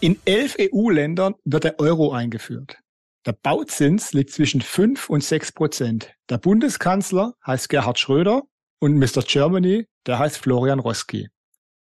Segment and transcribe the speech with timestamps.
[0.00, 2.76] In elf EU-Ländern wird der Euro eingeführt.
[3.24, 6.12] Der Bauzins liegt zwischen 5 und 6 Prozent.
[6.28, 8.42] Der Bundeskanzler heißt Gerhard Schröder
[8.78, 9.22] und Mr.
[9.26, 11.28] Germany, der heißt Florian Roski.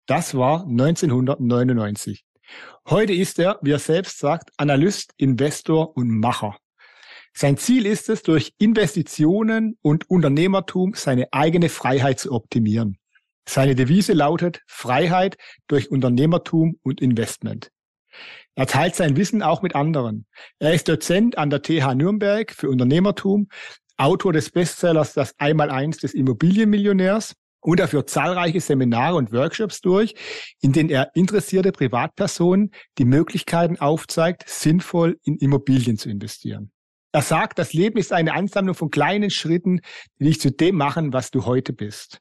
[0.07, 2.25] Das war 1999.
[2.89, 6.57] Heute ist er, wie er selbst sagt, Analyst, Investor und Macher.
[7.33, 12.99] Sein Ziel ist es, durch Investitionen und Unternehmertum seine eigene Freiheit zu optimieren.
[13.49, 15.37] Seine Devise lautet Freiheit
[15.69, 17.71] durch Unternehmertum und Investment.
[18.57, 20.27] Er teilt sein Wissen auch mit anderen.
[20.59, 23.49] Er ist Dozent an der TH Nürnberg für Unternehmertum,
[23.97, 30.15] Autor des Bestsellers Das Einmaleins des Immobilienmillionärs und er führt zahlreiche Seminare und Workshops durch,
[30.61, 36.73] in denen er interessierte Privatpersonen die Möglichkeiten aufzeigt, sinnvoll in Immobilien zu investieren.
[37.13, 39.81] Er sagt, das Leben ist eine Ansammlung von kleinen Schritten,
[40.19, 42.21] die dich zu dem machen, was du heute bist.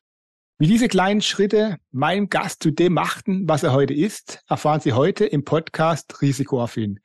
[0.62, 4.92] Wie diese kleinen Schritte meinem Gast zu dem machten, was er heute ist, erfahren Sie
[4.92, 7.00] heute im Podcast Risikoaffin.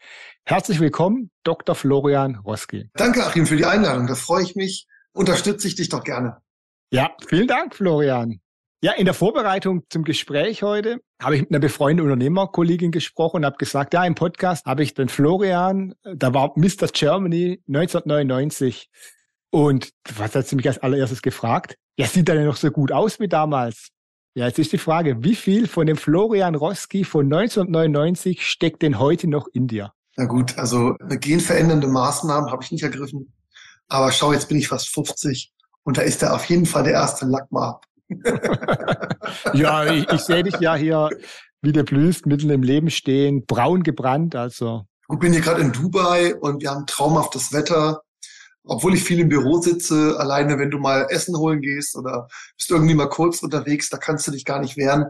[0.45, 1.77] Herzlich willkommen, Dr.
[1.77, 2.91] Florian Roski.
[2.95, 4.09] Danke, Achim, für die Einladung.
[4.09, 4.89] Da freue ich mich.
[5.13, 6.39] Unterstütze ich dich doch gerne.
[6.91, 8.41] Ja, vielen Dank, Florian.
[8.83, 13.45] Ja, in der Vorbereitung zum Gespräch heute habe ich mit einer befreundeten Unternehmerkollegin gesprochen und
[13.45, 16.89] habe gesagt, ja, im Podcast habe ich den Florian, da war Mr.
[16.93, 18.91] Germany 1999.
[19.51, 21.77] Und was hat sie mich als allererstes gefragt?
[21.97, 23.91] Ja, sieht er denn noch so gut aus wie damals?
[24.35, 28.99] Ja, jetzt ist die Frage, wie viel von dem Florian Roski von 1999 steckt denn
[28.99, 29.93] heute noch in dir?
[30.17, 33.33] Na gut, also eine genverändernde Maßnahmen habe ich nicht ergriffen.
[33.89, 35.53] Aber schau, jetzt bin ich fast 50
[35.85, 37.81] und da ist er auf jeden Fall der erste Lackmar.
[39.53, 41.11] ja, ich, ich sehe dich ja hier,
[41.63, 44.83] wie du blühst, mitten im Leben stehen, braun gebrannt, also.
[45.13, 48.03] Ich bin hier gerade in Dubai und wir haben traumhaftes Wetter
[48.67, 52.71] obwohl ich viel im Büro sitze, alleine wenn du mal Essen holen gehst oder bist
[52.71, 55.07] irgendwie mal kurz unterwegs, da kannst du dich gar nicht wehren.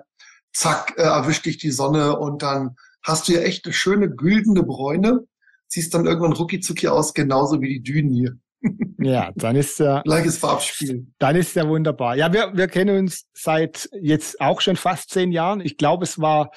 [0.52, 4.62] Zack, äh, erwischt dich die Sonne und dann hast du ja echt eine schöne güldene
[4.62, 5.26] Bräune.
[5.68, 8.38] Siehst dann irgendwann rucki aus, genauso wie die Dünen hier.
[8.98, 10.00] Ja, dann ist ja.
[10.00, 11.06] Gleiches Farbspiel.
[11.18, 12.16] Dann ist ja wunderbar.
[12.16, 15.60] Ja, wir, wir kennen uns seit jetzt auch schon fast zehn Jahren.
[15.60, 16.50] Ich glaube, es war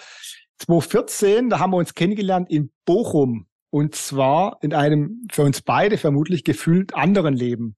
[0.60, 3.48] 2014, da haben wir uns kennengelernt in Bochum.
[3.70, 7.76] Und zwar in einem für uns beide vermutlich gefühlt anderen Leben.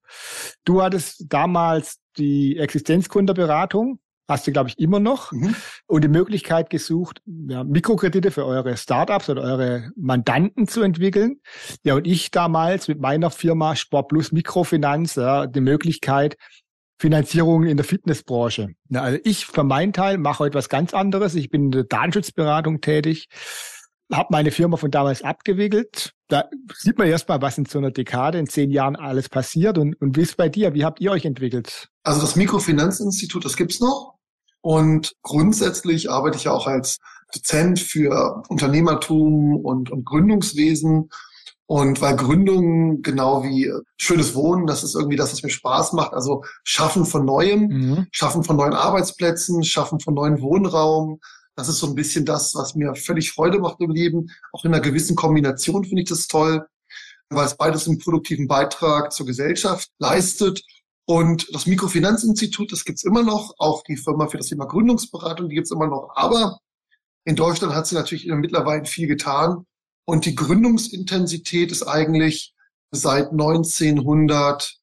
[0.64, 3.98] Du hattest damals die Existenzgründerberatung,
[4.28, 5.56] hast du, glaube ich, immer noch, mhm.
[5.86, 11.40] und die Möglichkeit gesucht, ja, Mikrokredite für eure Startups oder eure Mandanten zu entwickeln.
[11.82, 16.36] Ja, und ich damals mit meiner Firma Sport Plus Mikrofinanz, ja, die Möglichkeit,
[17.00, 18.74] Finanzierung in der Fitnessbranche.
[18.90, 21.34] Ja, also ich für meinen Teil mache etwas ganz anderes.
[21.34, 23.28] Ich bin in der Datenschutzberatung tätig
[24.12, 26.12] habe meine Firma von damals abgewickelt.
[26.28, 26.44] Da
[26.76, 29.78] sieht man erstmal, was in so einer Dekade, in zehn Jahren alles passiert.
[29.78, 30.74] Und, und wie ist bei dir?
[30.74, 31.88] Wie habt ihr euch entwickelt?
[32.02, 34.14] Also das Mikrofinanzinstitut, das gibt's noch.
[34.62, 36.98] Und grundsätzlich arbeite ich ja auch als
[37.32, 41.08] Dozent für Unternehmertum und, und Gründungswesen.
[41.66, 46.12] Und weil Gründung genau wie schönes Wohnen, das ist irgendwie das, was mir Spaß macht.
[46.14, 48.06] Also Schaffen von Neuem, mhm.
[48.10, 51.20] Schaffen von neuen Arbeitsplätzen, Schaffen von neuen Wohnraum,
[51.56, 54.30] das ist so ein bisschen das, was mir völlig Freude macht im Leben.
[54.52, 56.66] Auch in einer gewissen Kombination finde ich das toll,
[57.28, 60.62] weil es beides einen produktiven Beitrag zur Gesellschaft leistet.
[61.06, 63.54] Und das Mikrofinanzinstitut, das gibt's immer noch.
[63.58, 66.10] Auch die Firma für das Thema Gründungsberatung, die gibt's immer noch.
[66.14, 66.60] Aber
[67.24, 69.66] in Deutschland hat sie natürlich mittlerweile viel getan.
[70.04, 72.54] Und die Gründungsintensität ist eigentlich
[72.90, 74.76] seit 1900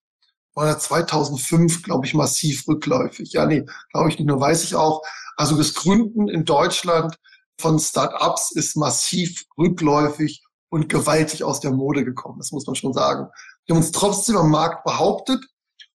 [0.56, 3.32] oder 2005, glaube ich, massiv rückläufig.
[3.34, 5.04] Ja, nee, glaube ich nicht nur, weiß ich auch.
[5.38, 7.16] Also das Gründen in Deutschland
[7.60, 12.40] von Start-ups ist massiv rückläufig und gewaltig aus der Mode gekommen.
[12.40, 13.28] Das muss man schon sagen.
[13.66, 15.46] Wir haben uns trotzdem am Markt behauptet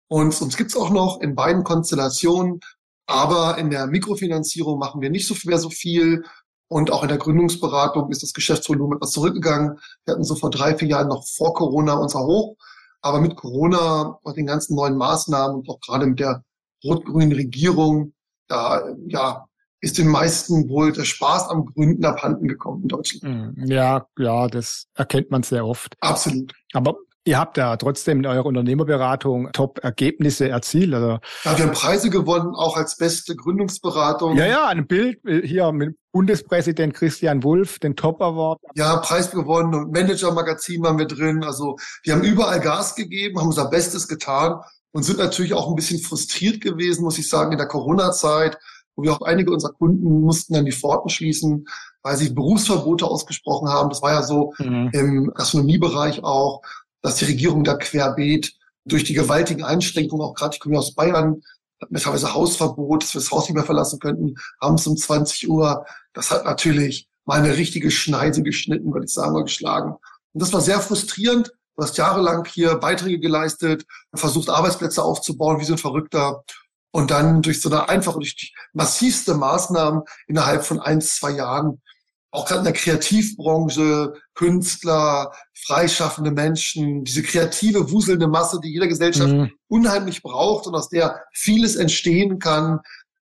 [0.09, 2.61] und uns gibt's auch noch in beiden Konstellationen.
[3.07, 6.25] Aber in der Mikrofinanzierung machen wir nicht so mehr so viel.
[6.69, 9.79] Und auch in der Gründungsberatung ist das Geschäftsvolumen etwas zurückgegangen.
[10.05, 12.57] Wir hatten so vor drei, vier Jahren noch vor Corona unser Hoch.
[13.01, 16.45] Aber mit Corona und den ganzen neuen Maßnahmen und auch gerade mit der
[16.85, 18.15] rot-grünen Regierung
[18.53, 19.47] da ja
[19.81, 23.57] ist den meisten wohl der Spaß am Gründen abhanden gekommen in Deutschland.
[23.59, 23.67] Mhm.
[23.67, 25.97] Ja, ja, das erkennt man sehr oft.
[26.01, 26.53] Absolut.
[26.73, 30.93] Aber Ihr habt ja trotzdem in eurer Unternehmerberatung Top-Ergebnisse erzielt.
[30.93, 34.37] Also ja, wir haben Preise gewonnen, auch als beste Gründungsberatung.
[34.37, 38.59] Ja, ja, ein Bild äh, hier mit Bundespräsident Christian Wulff, den Top Award.
[38.75, 41.45] Ja, Preis gewonnen und Manager-Magazin waren wir drin.
[41.45, 44.61] Also wir haben überall Gas gegeben, haben unser Bestes getan
[44.93, 48.59] und sind natürlich auch ein bisschen frustriert gewesen, muss ich sagen, in der Corona-Zeit,
[48.95, 51.67] wo wir auch einige unserer Kunden mussten dann die Pforten schließen,
[52.03, 53.89] weil sie Berufsverbote ausgesprochen haben.
[53.89, 54.91] Das war ja so mhm.
[54.93, 56.63] im Gastronomiebereich auch
[57.03, 58.55] dass die Regierung da querbeet
[58.85, 61.43] durch die gewaltigen Einschränkungen, auch gerade ich komme aus Bayern,
[61.81, 65.49] hatten wir teilweise Hausverbot, dass wir das Haus nicht mehr verlassen könnten, abends um 20
[65.49, 65.85] Uhr.
[66.13, 69.97] Das hat natürlich mal eine richtige Schneise geschnitten, würde ich sagen, oder geschlagen.
[70.33, 71.53] Und das war sehr frustrierend.
[71.83, 73.85] Du hast jahrelang hier Beiträge geleistet,
[74.15, 76.45] versucht Arbeitsplätze aufzubauen, wie so ein Verrückter.
[76.93, 81.83] Und dann durch so eine einfache, durch massivste Maßnahmen innerhalb von ein, zwei Jahren
[82.31, 85.33] auch gerade in der Kreativbranche, Künstler,
[85.67, 89.51] freischaffende Menschen, diese kreative, wuselnde Masse, die jeder Gesellschaft mhm.
[89.67, 92.79] unheimlich braucht und aus der vieles entstehen kann,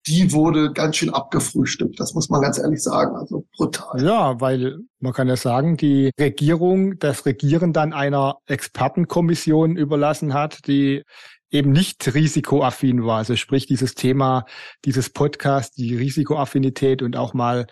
[0.08, 2.00] die wurde ganz schön abgefrühstückt.
[2.00, 3.16] Das muss man ganz ehrlich sagen.
[3.16, 4.04] Also brutal.
[4.04, 10.68] Ja, weil man kann ja sagen, die Regierung das Regieren dann einer Expertenkommission überlassen hat,
[10.68, 11.04] die
[11.52, 13.18] eben nicht risikoaffin war.
[13.18, 14.46] Also sprich dieses Thema,
[14.86, 17.68] dieses Podcast, die Risikoaffinität und auch mal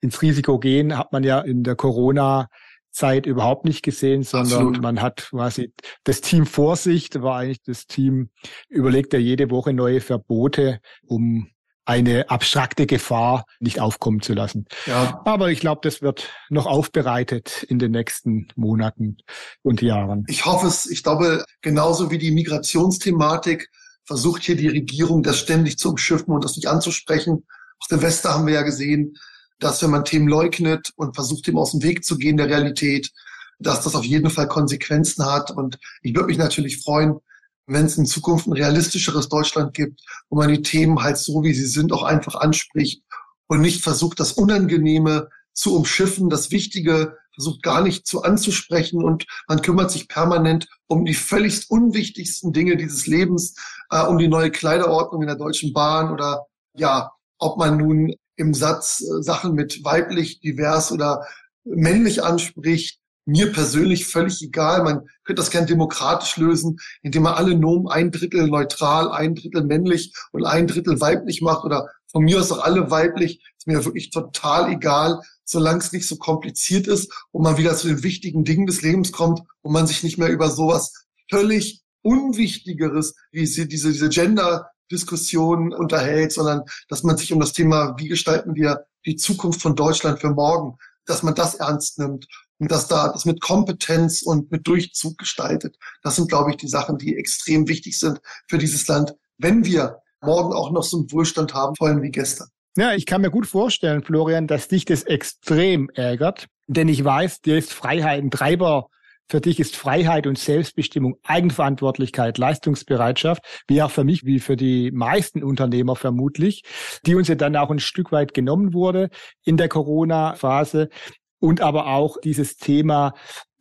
[0.00, 2.48] ins Risiko gehen, hat man ja in der Corona
[2.90, 4.82] Zeit überhaupt nicht gesehen, sondern Absolut.
[4.82, 5.72] man hat quasi
[6.04, 8.30] das Team Vorsicht, war eigentlich das Team,
[8.68, 11.48] überlegt ja jede Woche neue Verbote, um
[11.86, 14.66] eine abstrakte Gefahr nicht aufkommen zu lassen.
[14.86, 15.22] Ja.
[15.24, 19.18] Aber ich glaube, das wird noch aufbereitet in den nächsten Monaten
[19.62, 20.24] und Jahren.
[20.28, 20.86] Ich hoffe es.
[20.86, 23.70] Ich glaube, genauso wie die Migrationsthematik
[24.04, 27.46] versucht hier die Regierung, das ständig zu umschiffen und das nicht anzusprechen.
[27.78, 29.14] Aus Silvester haben wir ja gesehen,
[29.60, 33.10] dass wenn man Themen leugnet und versucht, dem aus dem Weg zu gehen der Realität,
[33.58, 35.50] dass das auf jeden Fall Konsequenzen hat.
[35.50, 37.20] Und ich würde mich natürlich freuen,
[37.66, 41.54] wenn es in Zukunft ein realistischeres Deutschland gibt, wo man die Themen halt so, wie
[41.54, 43.02] sie sind, auch einfach anspricht
[43.48, 49.26] und nicht versucht, das Unangenehme zu umschiffen, das Wichtige versucht gar nicht zu anzusprechen und
[49.46, 53.54] man kümmert sich permanent um die völligst unwichtigsten Dinge dieses Lebens,
[53.90, 58.54] äh, um die neue Kleiderordnung in der Deutschen Bahn oder ja, ob man nun im
[58.54, 61.26] Satz äh, Sachen mit weiblich, divers oder
[61.64, 63.00] männlich anspricht.
[63.28, 64.84] Mir persönlich völlig egal.
[64.84, 69.64] Man könnte das gern demokratisch lösen, indem man alle Nomen ein Drittel neutral, ein Drittel
[69.64, 73.42] männlich und ein Drittel weiblich macht oder von mir aus auch alle weiblich.
[73.58, 77.88] Ist mir wirklich total egal, solange es nicht so kompliziert ist und man wieder zu
[77.88, 83.16] den wichtigen Dingen des Lebens kommt und man sich nicht mehr über sowas völlig Unwichtigeres,
[83.32, 88.54] wie diese, diese Gender Diskussion unterhält, sondern dass man sich um das Thema, wie gestalten
[88.54, 90.76] wir die Zukunft von Deutschland für morgen,
[91.06, 95.76] dass man das ernst nimmt und dass da das mit Kompetenz und mit Durchzug gestaltet.
[96.02, 99.98] Das sind, glaube ich, die Sachen, die extrem wichtig sind für dieses Land, wenn wir
[100.22, 102.48] morgen auch noch so einen Wohlstand haben wollen wie gestern.
[102.76, 107.40] Ja, ich kann mir gut vorstellen, Florian, dass dich das extrem ärgert, denn ich weiß,
[107.40, 108.88] dir ist Freiheit ein Treiber
[109.28, 114.92] für dich ist Freiheit und Selbstbestimmung, Eigenverantwortlichkeit, Leistungsbereitschaft, wie auch für mich, wie für die
[114.92, 116.62] meisten Unternehmer vermutlich,
[117.04, 119.10] die uns ja dann auch ein Stück weit genommen wurde
[119.42, 120.90] in der Corona-Phase
[121.38, 123.14] und aber auch dieses Thema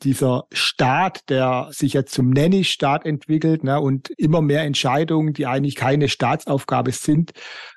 [0.04, 5.76] dieser Staat, der sich jetzt zum Nanny-Staat entwickelt ne, und immer mehr Entscheidungen, die eigentlich
[5.76, 7.32] keine Staatsaufgabe sind,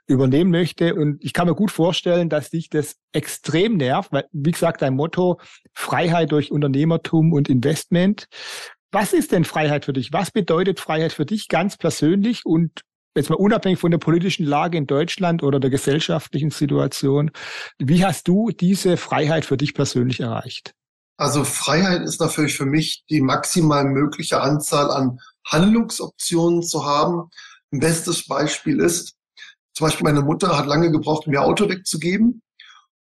[0.06, 0.95] übernehmen möchte.
[0.95, 4.94] Und ich kann mir gut vorstellen, dass dich das extrem nervt, weil, wie gesagt, dein
[4.94, 5.41] Motto
[5.72, 8.27] Freiheit durch Unternehmertum und Investment.
[8.91, 10.13] Was ist denn Freiheit für dich?
[10.13, 12.82] Was bedeutet Freiheit für dich ganz persönlich und
[13.19, 17.31] jetzt mal unabhängig von der politischen Lage in Deutschland oder der gesellschaftlichen Situation,
[17.79, 20.75] wie hast du diese Freiheit für dich persönlich erreicht?
[21.19, 27.31] Also Freiheit ist natürlich für mich die maximal mögliche Anzahl an Handlungsoptionen zu haben.
[27.72, 29.15] Ein bestes Beispiel ist,
[29.75, 32.43] zum Beispiel meine Mutter hat lange gebraucht, ihr Auto wegzugeben.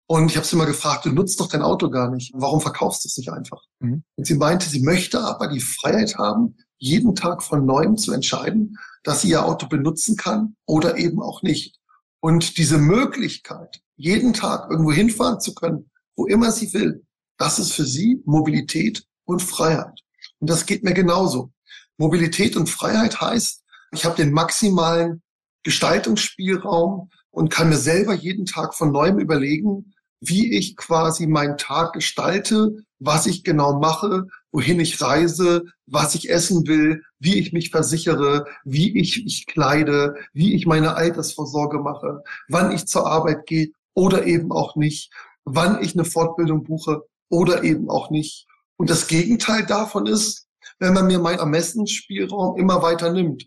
[0.08, 2.32] Und ich habe sie mal gefragt, du nutzt doch dein Auto gar nicht.
[2.36, 3.62] Warum verkaufst du es nicht einfach?
[3.80, 4.04] Mhm.
[4.16, 6.56] Und sie meinte, sie möchte aber die Freiheit haben,
[6.86, 11.42] jeden Tag von neuem zu entscheiden, dass sie ihr Auto benutzen kann oder eben auch
[11.42, 11.80] nicht.
[12.20, 17.04] Und diese Möglichkeit, jeden Tag irgendwo hinfahren zu können, wo immer sie will,
[17.38, 20.00] das ist für sie Mobilität und Freiheit.
[20.40, 21.52] Und das geht mir genauso.
[21.98, 25.24] Mobilität und Freiheit heißt, ich habe den maximalen
[25.64, 31.94] Gestaltungsspielraum und kann mir selber jeden Tag von neuem überlegen, wie ich quasi meinen Tag
[31.94, 37.72] gestalte, was ich genau mache, wohin ich reise, was ich essen will, wie ich mich
[37.72, 43.72] versichere, wie ich mich kleide, wie ich meine Altersvorsorge mache, wann ich zur Arbeit gehe
[43.94, 45.12] oder eben auch nicht,
[45.44, 48.48] wann ich eine Fortbildung buche oder eben auch nicht.
[48.78, 50.48] Und das Gegenteil davon ist,
[50.80, 53.46] wenn man mir meinen Ermessensspielraum immer weiter nimmt.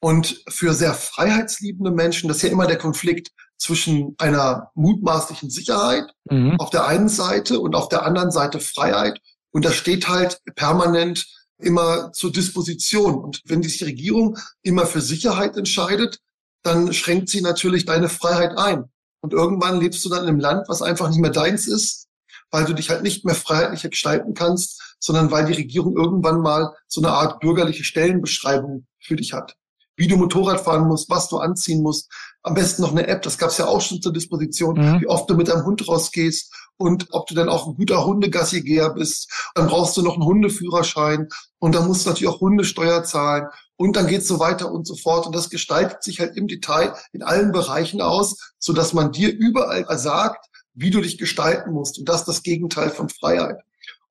[0.00, 6.12] Und für sehr freiheitsliebende Menschen, das ist ja immer der Konflikt zwischen einer mutmaßlichen Sicherheit
[6.28, 6.58] mhm.
[6.58, 9.20] auf der einen Seite und auf der anderen Seite Freiheit.
[9.52, 11.26] Und das steht halt permanent
[11.58, 13.18] immer zur Disposition.
[13.18, 16.20] Und wenn die Regierung immer für Sicherheit entscheidet,
[16.62, 18.84] dann schränkt sie natürlich deine Freiheit ein.
[19.20, 22.06] Und irgendwann lebst du dann in einem Land, was einfach nicht mehr deins ist,
[22.50, 26.74] weil du dich halt nicht mehr freiheitlich gestalten kannst, sondern weil die Regierung irgendwann mal
[26.86, 29.56] so eine Art bürgerliche Stellenbeschreibung für dich hat
[29.98, 32.10] wie du Motorrad fahren musst, was du anziehen musst.
[32.42, 35.00] Am besten noch eine App, das gab's ja auch schon zur Disposition, mhm.
[35.00, 38.90] wie oft du mit deinem Hund rausgehst und ob du dann auch ein guter Hundegassigeher
[38.90, 39.30] bist.
[39.54, 43.96] Dann brauchst du noch einen Hundeführerschein und dann musst du natürlich auch Hundesteuer zahlen und
[43.96, 45.26] dann geht's so weiter und so fort.
[45.26, 49.32] Und das gestaltet sich halt im Detail in allen Bereichen aus, so dass man dir
[49.32, 51.98] überall sagt, wie du dich gestalten musst.
[51.98, 53.58] Und das ist das Gegenteil von Freiheit.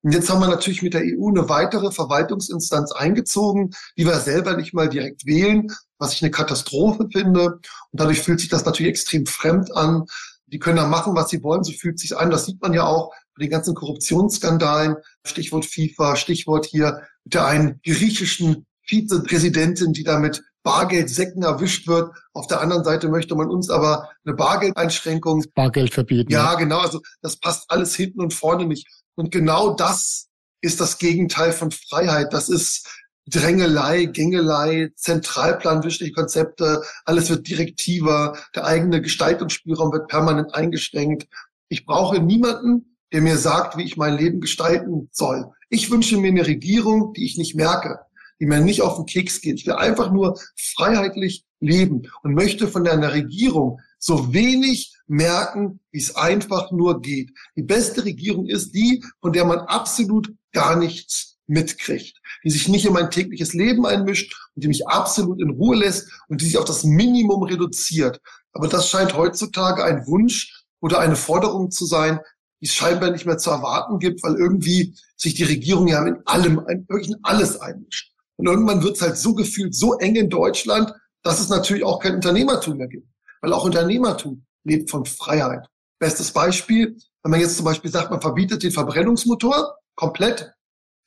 [0.04, 4.56] Und jetzt haben wir natürlich mit der EU eine weitere Verwaltungsinstanz eingezogen, die wir selber
[4.56, 7.56] nicht mal direkt wählen, was ich eine Katastrophe finde.
[7.56, 10.06] Und dadurch fühlt sich das natürlich extrem fremd an.
[10.48, 12.30] Die können da machen, was sie wollen, so fühlt sich an.
[12.30, 14.96] Das sieht man ja auch bei den ganzen Korruptionsskandalen.
[15.26, 22.12] Stichwort FIFA, Stichwort hier mit der einen griechischen Vizepräsidentin, die da mit Bargeldsäcken erwischt wird.
[22.34, 25.46] Auf der anderen Seite möchte man uns aber eine Bargeldeinschränkung.
[25.54, 26.32] Bargeld verbieten.
[26.32, 26.80] Ja, genau.
[26.80, 28.88] Also das passt alles hinten und vorne nicht.
[29.16, 30.28] Und genau das
[30.62, 32.34] ist das Gegenteil von Freiheit.
[32.34, 32.88] Das ist
[33.30, 41.28] Drängelei, Gängelei, zentralplanwischte Konzepte, alles wird direktiver, der eigene Gestaltungsspielraum wird permanent eingeschränkt.
[41.68, 45.52] Ich brauche niemanden, der mir sagt, wie ich mein Leben gestalten soll.
[45.70, 48.00] Ich wünsche mir eine Regierung, die ich nicht merke,
[48.40, 49.60] die mir nicht auf den Keks geht.
[49.60, 56.00] Ich will einfach nur freiheitlich leben und möchte von einer Regierung so wenig merken, wie
[56.00, 57.32] es einfach nur geht.
[57.58, 62.86] Die beste Regierung ist die, von der man absolut gar nichts mitkriegt, die sich nicht
[62.86, 66.58] in mein tägliches Leben einmischt und die mich absolut in Ruhe lässt und die sich
[66.58, 68.22] auf das Minimum reduziert.
[68.52, 72.20] Aber das scheint heutzutage ein Wunsch oder eine Forderung zu sein,
[72.62, 76.18] die es scheinbar nicht mehr zu erwarten gibt, weil irgendwie sich die Regierung ja in
[76.26, 78.12] allem, wirklich in alles einmischt.
[78.36, 82.00] Und irgendwann wird es halt so gefühlt, so eng in Deutschland, dass es natürlich auch
[82.00, 83.08] kein Unternehmertum mehr gibt.
[83.42, 85.66] Weil auch Unternehmertum lebt von Freiheit.
[86.00, 90.54] Bestes Beispiel, wenn man jetzt zum Beispiel sagt, man verbietet den Verbrennungsmotor komplett,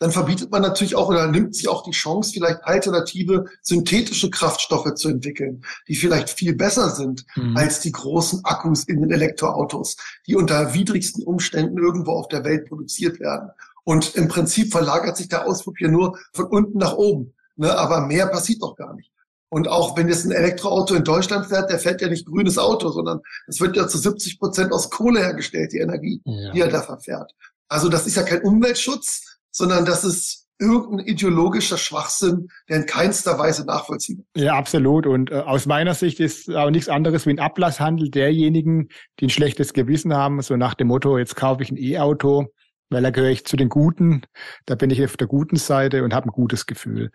[0.01, 4.95] dann verbietet man natürlich auch oder nimmt sich auch die Chance, vielleicht alternative synthetische Kraftstoffe
[4.95, 7.55] zu entwickeln, die vielleicht viel besser sind mhm.
[7.57, 12.67] als die großen Akkus in den Elektroautos, die unter widrigsten Umständen irgendwo auf der Welt
[12.67, 13.51] produziert werden.
[13.85, 17.35] Und im Prinzip verlagert sich der Auspuff hier nur von unten nach oben.
[17.57, 17.77] Ne?
[17.77, 19.13] Aber mehr passiert doch gar nicht.
[19.51, 22.89] Und auch wenn jetzt ein Elektroauto in Deutschland fährt, der fährt ja nicht grünes Auto,
[22.89, 26.53] sondern es wird ja zu 70 Prozent aus Kohle hergestellt, die Energie, ja.
[26.53, 27.35] die er da verfährt.
[27.69, 33.39] Also das ist ja kein Umweltschutz, sondern das ist irgendein ideologischer Schwachsinn, der in keinster
[33.39, 34.43] Weise nachvollziehbar ist.
[34.45, 35.07] Ja, absolut.
[35.07, 38.89] Und äh, aus meiner Sicht ist auch nichts anderes wie ein Ablasshandel derjenigen,
[39.19, 42.47] die ein schlechtes Gewissen haben, so nach dem Motto, jetzt kaufe ich ein E-Auto,
[42.91, 44.23] weil da gehöre ich zu den Guten,
[44.67, 47.11] da bin ich auf der guten Seite und habe ein gutes Gefühl.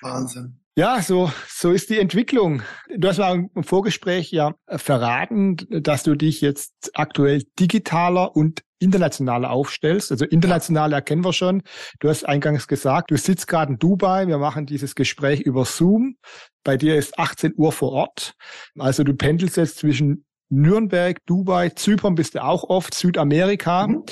[0.00, 0.60] Wahnsinn.
[0.76, 2.62] Ja, so, so ist die Entwicklung.
[2.96, 9.50] Du hast mal im Vorgespräch ja verraten, dass du dich jetzt aktuell digitaler und internationaler
[9.50, 10.10] aufstellst.
[10.10, 11.62] Also international erkennen wir schon.
[12.00, 14.26] Du hast eingangs gesagt, du sitzt gerade in Dubai.
[14.26, 16.16] Wir machen dieses Gespräch über Zoom.
[16.64, 18.34] Bei dir ist 18 Uhr vor Ort.
[18.78, 23.86] Also du pendelst jetzt zwischen Nürnberg, Dubai, Zypern bist du auch oft, Südamerika.
[23.86, 24.04] Mhm.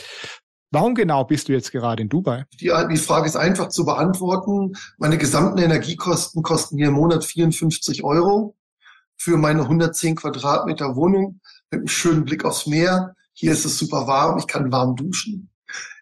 [0.71, 2.45] Warum genau bist du jetzt gerade in Dubai?
[2.61, 4.73] Die, die Frage ist einfach zu beantworten.
[4.99, 8.57] Meine gesamten Energiekosten kosten hier im Monat 54 Euro
[9.17, 13.15] für meine 110 Quadratmeter Wohnung mit einem schönen Blick aufs Meer.
[13.39, 15.51] Hier ist es super warm, ich kann warm duschen.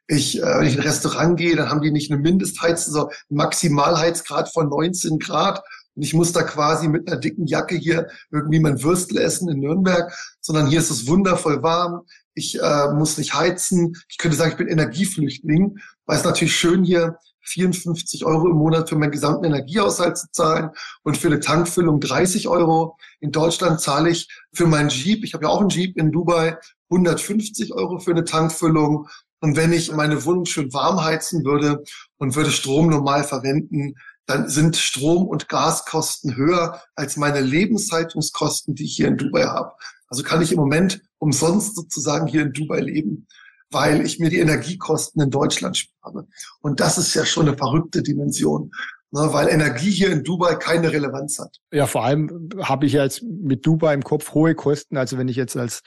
[0.07, 3.15] Ich, äh, wenn ich in ein Restaurant gehe, dann haben die nicht eine Mindestheiz, sondern
[3.29, 5.63] Maximalheizgrad von 19 Grad.
[5.97, 9.61] Und ich muss da quasi mit einer dicken Jacke hier irgendwie mein Würstel essen in
[9.61, 12.03] Nürnberg, sondern hier ist es wundervoll warm
[12.35, 13.97] ich äh, muss nicht heizen.
[14.09, 18.89] Ich könnte sagen, ich bin Energieflüchtling, weil es natürlich schön hier 54 Euro im Monat
[18.89, 20.71] für meinen gesamten Energiehaushalt zu zahlen
[21.03, 22.97] und für eine Tankfüllung 30 Euro.
[23.21, 26.57] In Deutschland zahle ich für meinen Jeep, ich habe ja auch einen Jeep in Dubai,
[26.95, 29.09] 150 Euro für eine Tankfüllung.
[29.41, 31.83] Und wenn ich meine Wohnung schön warm heizen würde
[32.17, 33.95] und würde Strom normal verwenden,
[34.27, 39.73] dann sind Strom- und Gaskosten höher als meine Lebenshaltungskosten, die ich hier in Dubai habe.
[40.09, 43.27] Also kann ich im Moment umsonst sozusagen hier in Dubai leben,
[43.71, 46.27] weil ich mir die Energiekosten in Deutschland spare.
[46.61, 48.71] Und das ist ja schon eine verrückte Dimension,
[49.11, 51.59] ne, weil Energie hier in Dubai keine Relevanz hat.
[51.73, 54.97] Ja, vor allem habe ich jetzt mit Dubai im Kopf hohe Kosten.
[54.97, 55.83] Also wenn ich jetzt als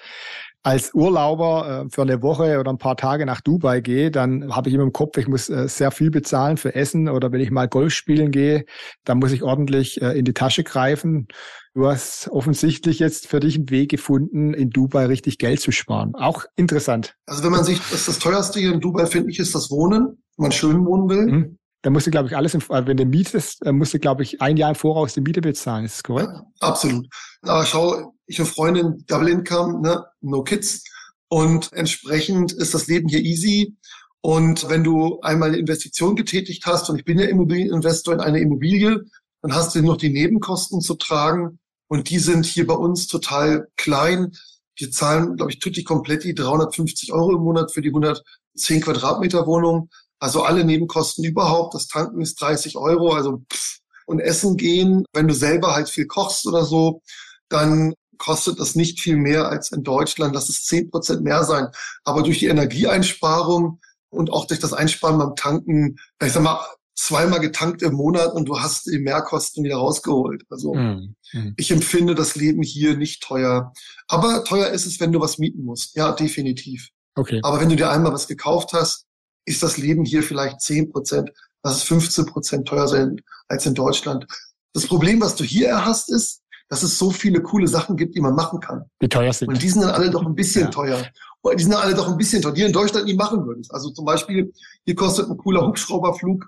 [0.68, 4.68] als Urlauber äh, für eine Woche oder ein paar Tage nach Dubai gehe, dann habe
[4.68, 7.52] ich immer im Kopf, ich muss äh, sehr viel bezahlen für Essen oder wenn ich
[7.52, 8.66] mal Golf spielen gehe,
[9.06, 11.30] dann muss ich ordentlich äh, in die Tasche greifen.
[11.74, 16.14] Du hast offensichtlich jetzt für dich einen Weg gefunden, in Dubai richtig Geld zu sparen.
[16.16, 17.16] Auch interessant.
[17.28, 20.22] Also wenn man sich, das, das teuerste hier in Dubai, finde ich, ist das Wohnen,
[20.36, 21.28] wenn man schön wohnen will.
[21.28, 21.58] Mhm.
[21.84, 24.42] Da musst du, glaube ich, alles, im, also wenn du mietest, musst du, glaube ich,
[24.42, 25.86] ein Jahr im Voraus die Miete bezahlen.
[25.86, 26.32] Ist das korrekt?
[26.34, 27.08] Ja, absolut.
[27.44, 30.84] Aber schau, ich habe Freundin, Double Income, ne, no kids.
[31.30, 33.76] Und entsprechend ist das Leben hier easy.
[34.22, 38.40] Und wenn du einmal eine Investition getätigt hast, und ich bin ja Immobilieninvestor in eine
[38.40, 39.06] Immobilie,
[39.42, 41.60] dann hast du noch die Nebenkosten zu tragen.
[41.88, 44.34] Und die sind hier bei uns total klein.
[44.76, 49.90] Wir zahlen, glaube ich, tutti kompletti 350 Euro im Monat für die 110 Quadratmeter Wohnung.
[50.20, 51.74] Also alle Nebenkosten überhaupt.
[51.76, 53.14] Das Tanken ist 30 Euro.
[53.14, 53.80] Also pff.
[54.06, 57.02] und Essen gehen, wenn du selber halt viel kochst oder so,
[57.50, 60.34] dann kostet das nicht viel mehr als in Deutschland.
[60.34, 61.68] Lass es 10 Prozent mehr sein.
[62.04, 66.60] Aber durch die Energieeinsparung und auch durch das Einsparen beim Tanken, ich sag mal,
[66.96, 70.44] zweimal getankt im Monat und du hast die Mehrkosten wieder rausgeholt.
[70.50, 71.16] Also mhm.
[71.56, 73.72] ich empfinde das Leben hier nicht teuer.
[74.08, 75.96] Aber teuer ist es, wenn du was mieten musst.
[75.96, 76.90] Ja, definitiv.
[77.16, 77.40] Okay.
[77.44, 79.06] Aber wenn du dir einmal was gekauft hast,
[79.46, 81.32] ist das Leben hier vielleicht 10 Prozent,
[81.64, 84.26] lass es 15 Prozent teuer sein als in Deutschland.
[84.74, 88.22] Das Problem, was du hier hast, ist, dass es so viele coole Sachen gibt, die
[88.22, 88.86] man machen kann.
[89.02, 89.48] Die teuer sind.
[89.48, 90.70] Und die sind dann alle doch ein bisschen ja.
[90.70, 91.06] teuer.
[91.42, 93.74] Und die sind dann alle doch ein bisschen teuer, die in Deutschland nie machen würdest.
[93.74, 94.52] Also zum Beispiel,
[94.84, 96.46] hier kostet ein cooler Hubschrauberflug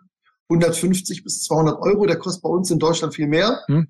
[0.49, 2.05] 150 bis 200 Euro.
[2.05, 3.61] Der kostet bei uns in Deutschland viel mehr.
[3.67, 3.87] Hm.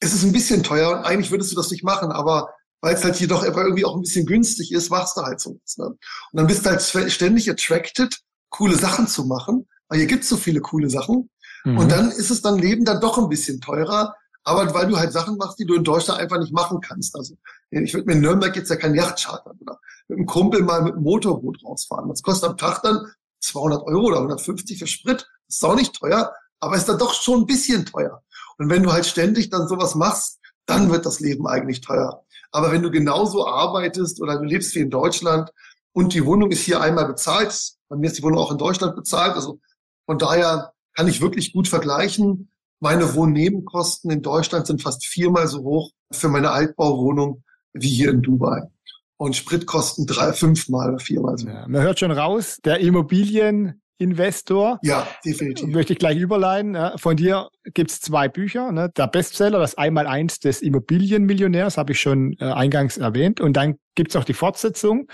[0.00, 2.50] Es ist ein bisschen teuer und eigentlich würdest du das nicht machen, aber
[2.80, 5.58] weil es halt hier doch irgendwie auch ein bisschen günstig ist, machst du halt so
[5.62, 5.78] was.
[5.78, 5.86] Ne?
[5.86, 5.98] Und
[6.32, 8.14] dann bist du halt ständig attracted
[8.50, 11.30] coole Sachen zu machen, weil hier gibt's so viele coole Sachen.
[11.64, 11.78] Mhm.
[11.78, 14.14] Und dann ist es dann Leben dann doch ein bisschen teurer,
[14.44, 17.16] aber weil du halt Sachen machst, die du in Deutschland einfach nicht machen kannst.
[17.16, 17.36] Also
[17.70, 20.82] ich würde mir in Nürnberg jetzt ja kein Yacht chartern oder mit einem Kumpel mal
[20.82, 22.08] mit einem Motorboot rausfahren.
[22.08, 23.00] Das kostet am Tag dann
[23.40, 25.26] 200 Euro oder 150 für Sprit.
[25.46, 28.22] Das ist auch nicht teuer, aber ist dann doch schon ein bisschen teuer.
[28.58, 32.24] Und wenn du halt ständig dann sowas machst, dann wird das Leben eigentlich teuer.
[32.52, 35.50] Aber wenn du genauso arbeitest oder du lebst wie in Deutschland
[35.92, 38.94] und die Wohnung ist hier einmal bezahlt, bei mir ist die Wohnung auch in Deutschland
[38.94, 39.34] bezahlt.
[39.34, 39.60] Also
[40.06, 42.50] von daher kann ich wirklich gut vergleichen.
[42.84, 47.42] Meine Wohnnebenkosten in Deutschland sind fast viermal so hoch für meine Altbauwohnung
[47.72, 48.60] wie hier in Dubai.
[49.16, 51.48] Und Spritkosten drei, fünfmal oder viermal so.
[51.48, 54.80] Ja, man hört schon raus, der Immobilieninvestor.
[54.82, 55.68] Ja, definitiv.
[55.68, 56.76] Möchte ich gleich überleiten.
[56.96, 58.70] Von dir gibt's zwei Bücher.
[58.70, 58.90] Ne?
[58.94, 63.40] Der Bestseller, das Einmaleins des Immobilienmillionärs, habe ich schon äh, eingangs erwähnt.
[63.40, 65.08] Und dann gibt's auch die Fortsetzung.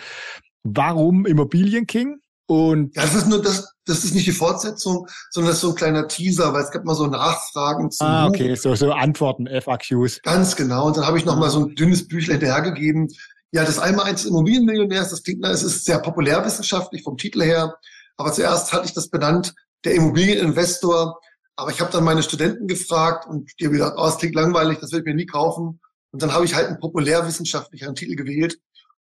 [0.64, 2.18] Warum Immobilienking?
[2.50, 5.68] Und ja, das ist nur das, das ist nicht die Fortsetzung, sondern das ist so
[5.68, 8.04] ein kleiner Teaser, weil es gab mal so Nachfragen zu.
[8.04, 10.20] Ah, okay, so, so Antworten, FAQs.
[10.22, 10.88] Ganz genau.
[10.88, 13.06] Und dann habe ich noch mal so ein dünnes Büchlein hinterhergegeben.
[13.52, 17.76] Ja, das einmal eins Immobilienmillionärs, das klingt, es ist sehr populärwissenschaftlich vom Titel her.
[18.16, 21.20] Aber zuerst hatte ich das benannt, der Immobilieninvestor.
[21.54, 24.78] Aber ich habe dann meine Studenten gefragt und die haben gesagt, oh, das klingt langweilig,
[24.80, 25.78] das will ich mir nie kaufen.
[26.10, 28.58] Und dann habe ich halt einen populärwissenschaftlicheren Titel gewählt.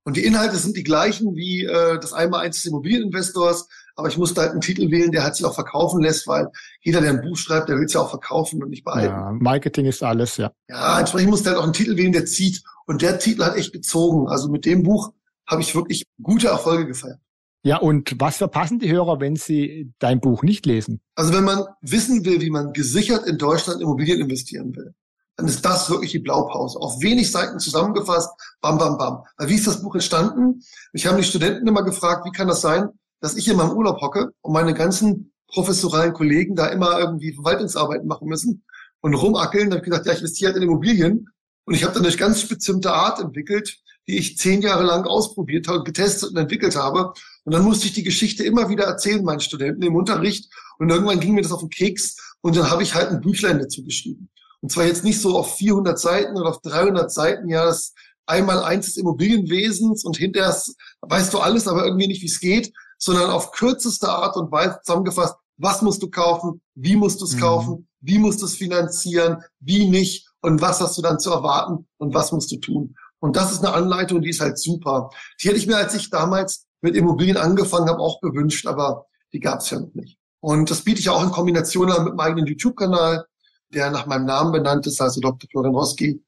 [0.03, 4.41] Und die Inhalte sind die gleichen wie äh, das Einmal-Eins des Immobilieninvestors, aber ich musste
[4.41, 6.49] halt einen Titel wählen, der halt sich auch verkaufen lässt, weil
[6.81, 9.13] jeder, der ein Buch schreibt, der will es ja auch verkaufen und nicht behalten.
[9.13, 10.51] Ja, Marketing ist alles, ja.
[10.67, 12.63] Ja, entsprechend musste halt auch einen Titel wählen, der zieht.
[12.85, 14.27] Und der Titel hat echt gezogen.
[14.27, 15.13] Also mit dem Buch
[15.47, 17.19] habe ich wirklich gute Erfolge gefeiert.
[17.65, 20.99] Ja, und was verpassen die Hörer, wenn sie dein Buch nicht lesen?
[21.15, 24.93] Also wenn man wissen will, wie man gesichert in Deutschland Immobilien investieren will,
[25.35, 26.79] dann ist das wirklich die Blaupause.
[26.79, 28.29] Auf wenig Seiten zusammengefasst,
[28.61, 29.23] bam, bam, bam.
[29.37, 30.61] Weil wie ist das Buch entstanden?
[30.93, 34.01] Ich habe die Studenten immer gefragt, wie kann das sein, dass ich in meinem Urlaub
[34.01, 38.63] hocke und meine ganzen professoralen Kollegen da immer irgendwie Verwaltungsarbeiten machen müssen
[39.01, 39.69] und rumackeln.
[39.69, 41.29] Da habe ich gesagt, ja, ich investiere halt in Immobilien.
[41.65, 45.67] Und ich habe dann eine ganz bestimmte Art entwickelt, die ich zehn Jahre lang ausprobiert
[45.67, 47.13] habe, getestet und entwickelt habe.
[47.45, 50.51] Und dann musste ich die Geschichte immer wieder erzählen meinen Studenten im Unterricht.
[50.77, 52.17] Und irgendwann ging mir das auf den Keks.
[52.41, 54.29] Und dann habe ich halt ein Büchlein dazu geschrieben.
[54.63, 57.93] Und zwar jetzt nicht so auf 400 Seiten oder auf 300 Seiten, ja, das
[58.25, 60.55] einmal eins des Immobilienwesens und hinterher
[61.01, 64.79] weißt du alles, aber irgendwie nicht, wie es geht, sondern auf kürzeste Art und Weise
[64.81, 67.39] zusammengefasst, was musst du kaufen, wie musst du es mhm.
[67.41, 71.85] kaufen, wie musst du es finanzieren, wie nicht und was hast du dann zu erwarten
[71.97, 72.95] und was musst du tun.
[73.19, 75.09] Und das ist eine Anleitung, die ist halt super.
[75.41, 79.41] Die hätte ich mir, als ich damals mit Immobilien angefangen habe, auch gewünscht, aber die
[79.41, 80.17] gab es ja noch nicht.
[80.39, 83.25] Und das biete ich auch in Kombination mit meinem eigenen YouTube-Kanal
[83.73, 85.49] der nach meinem Namen benannt ist, also Dr.
[85.49, 86.23] Florian Roski.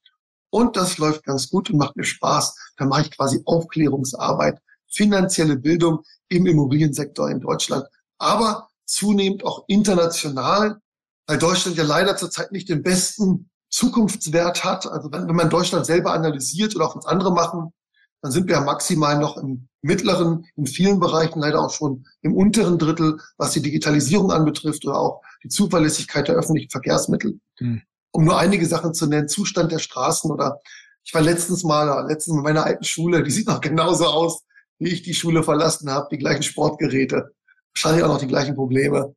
[0.49, 2.55] Und das läuft ganz gut und macht mir Spaß.
[2.77, 7.85] Da mache ich quasi Aufklärungsarbeit, finanzielle Bildung im Immobiliensektor in Deutschland,
[8.17, 10.79] aber zunehmend auch international,
[11.27, 14.87] weil Deutschland ja leider zurzeit nicht den besten Zukunftswert hat.
[14.87, 17.73] Also wenn, wenn man Deutschland selber analysiert oder auch was andere machen,
[18.21, 22.79] dann sind wir maximal noch im mittleren, in vielen Bereichen leider auch schon im unteren
[22.79, 27.39] Drittel, was die Digitalisierung anbetrifft oder auch die Zuverlässigkeit der öffentlichen Verkehrsmittel.
[27.59, 27.81] Hm.
[28.11, 30.59] Um nur einige Sachen zu nennen, Zustand der Straßen oder
[31.03, 34.41] ich war letztens mal, letztens in meiner alten Schule, die sieht noch genauso aus,
[34.79, 37.29] wie ich die Schule verlassen habe, die gleichen Sportgeräte,
[37.75, 39.13] wahrscheinlich auch noch die gleichen Probleme.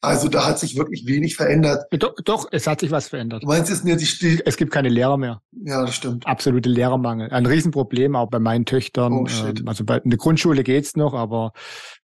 [0.00, 1.84] Also da hat sich wirklich wenig verändert.
[1.90, 3.42] Doch, doch es hat sich was verändert.
[3.42, 5.42] Du meinst, es, die, die es gibt keine Lehrer mehr.
[5.52, 6.26] Ja, das stimmt.
[6.26, 7.30] Absolute Lehrermangel.
[7.30, 9.12] Ein Riesenproblem auch bei meinen Töchtern.
[9.12, 9.60] Oh, shit.
[9.60, 11.52] Ähm, also bei, in der Grundschule geht's noch, aber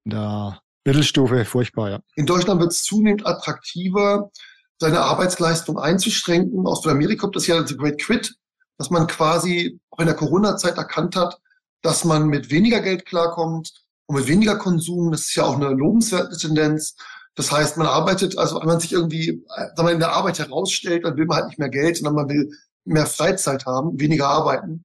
[0.05, 2.01] der Mittelstufe furchtbar, ja.
[2.17, 4.31] In Deutschland wird es zunehmend attraktiver,
[4.79, 6.67] seine Arbeitsleistung einzuschränken.
[6.67, 8.35] Aus Amerika kommt das ja The Great Quit,
[8.79, 11.41] dass man quasi auch in der Corona-Zeit erkannt hat,
[11.83, 13.73] dass man mit weniger Geld klarkommt
[14.07, 15.11] und mit weniger Konsum.
[15.11, 16.97] Das ist ja auch eine lobenswerte Tendenz.
[17.35, 19.45] Das heißt, man arbeitet, also wenn man sich irgendwie
[19.77, 22.29] wenn man in der Arbeit herausstellt, dann will man halt nicht mehr Geld, sondern man
[22.29, 22.51] will
[22.85, 24.85] mehr Freizeit haben, weniger arbeiten.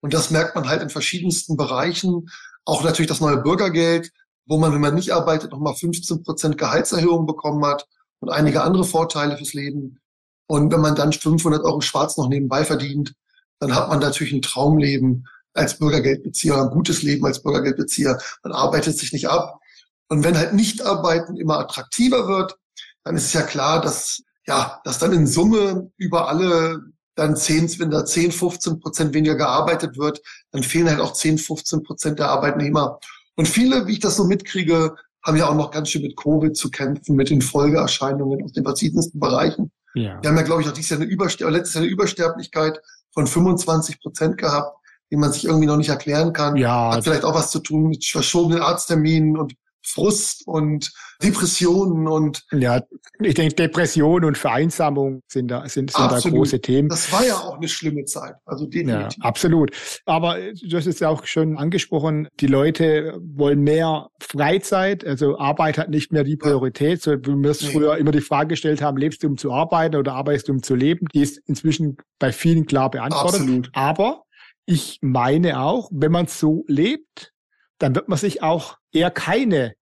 [0.00, 2.28] Und das merkt man halt in verschiedensten Bereichen.
[2.64, 4.10] Auch natürlich das neue Bürgergeld,
[4.46, 7.86] wo man, wenn man nicht arbeitet, nochmal 15 Prozent Gehaltserhöhung bekommen hat
[8.20, 10.00] und einige andere Vorteile fürs Leben.
[10.46, 13.14] Und wenn man dann 500 Euro schwarz noch nebenbei verdient,
[13.58, 18.18] dann hat man natürlich ein Traumleben als Bürgergeldbezieher, ein gutes Leben als Bürgergeldbezieher.
[18.42, 19.60] Man arbeitet sich nicht ab,
[20.08, 22.56] und wenn halt Nichtarbeiten immer attraktiver wird,
[23.04, 26.80] dann ist es ja klar, dass, ja, dass dann in Summe über alle
[27.16, 31.38] dann 10, wenn da 10, 15 Prozent weniger gearbeitet wird, dann fehlen halt auch 10,
[31.38, 32.98] 15 Prozent der Arbeitnehmer.
[33.36, 34.94] Und viele, wie ich das so mitkriege,
[35.24, 38.64] haben ja auch noch ganz schön mit Covid zu kämpfen, mit den Folgeerscheinungen aus den
[38.64, 39.72] verschiedensten Bereichen.
[39.94, 40.20] Ja.
[40.20, 42.80] Wir haben ja, glaube ich, auch dieses Jahr eine Überster letztes Jahr eine Übersterblichkeit
[43.12, 44.76] von 25 Prozent gehabt,
[45.10, 46.56] die man sich irgendwie noch nicht erklären kann.
[46.56, 46.92] Ja.
[46.92, 49.54] Hat vielleicht auch was zu tun mit verschobenen Arztterminen und
[49.86, 50.92] Frust und
[51.22, 52.82] Depressionen und ja,
[53.20, 56.88] ich denke Depression und Vereinsamung sind da sind, sind da große Themen.
[56.88, 59.18] Das war ja auch eine schlimme Zeit, also definitiv.
[59.18, 59.70] Ja, absolut.
[60.06, 65.78] Aber du hast es ja auch schon angesprochen, die Leute wollen mehr Freizeit, also Arbeit
[65.78, 67.02] hat nicht mehr die Priorität.
[67.02, 67.72] So, wie wir es nee.
[67.72, 70.62] früher immer die Frage gestellt haben, lebst du um zu arbeiten oder arbeitest du um
[70.62, 71.06] zu leben?
[71.14, 73.40] Die ist inzwischen bei vielen klar beantwortet.
[73.40, 73.70] Absolut.
[73.74, 74.22] Aber
[74.66, 77.32] ich meine auch, wenn man so lebt,
[77.78, 79.74] dann wird man sich auch eher keine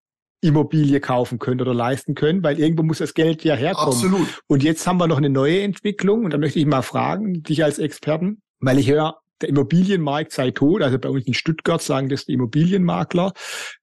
[0.42, 3.94] Immobilie kaufen können oder leisten können, weil irgendwo muss das Geld ja herkommen.
[3.94, 4.42] Absolut.
[4.48, 7.62] Und jetzt haben wir noch eine neue Entwicklung und da möchte ich mal fragen, dich
[7.62, 10.83] als Experten, weil ich höre, der Immobilienmarkt sei tot.
[10.83, 13.33] Also bei uns in Stuttgart sagen das die Immobilienmakler.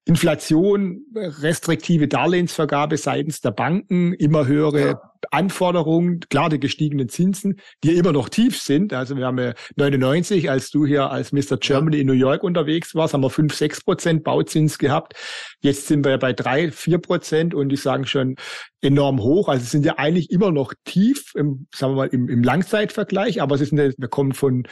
[0.04, 5.00] Inflation, restriktive Darlehensvergabe seitens der Banken, immer höhere ja.
[5.30, 8.92] Anforderungen, klar die gestiegenen Zinsen, die immer noch tief sind.
[8.92, 11.58] Also wir haben 99, als du hier als Mr.
[11.58, 15.14] Germany in New York unterwegs warst, haben wir 5, 6 Prozent Bauzins gehabt.
[15.60, 18.36] Jetzt sind wir bei 3, 4 Prozent und die sagen schon
[18.80, 19.48] enorm hoch.
[19.48, 23.54] Also sind ja eigentlich immer noch tief, im, sagen wir mal, im, im Langzeitvergleich, aber
[23.54, 24.66] es ist eine, wir kommen von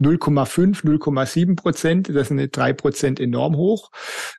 [0.00, 2.14] 0,5, 0,7 Prozent.
[2.14, 3.90] Das sind drei Prozent enorm hoch.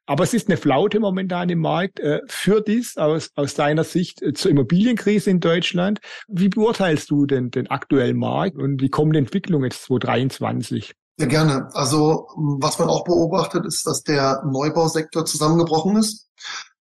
[0.05, 1.99] Aber es ist eine Flaute momentan im Markt.
[1.99, 5.99] Äh, für dies aus, aus deiner Sicht äh, zur Immobilienkrise in Deutschland.
[6.27, 10.93] Wie beurteilst du denn den aktuellen Markt und die Entwicklung jetzt 2023?
[11.19, 11.69] Ja, gerne.
[11.73, 16.29] Also was man auch beobachtet, ist, dass der Neubausektor zusammengebrochen ist,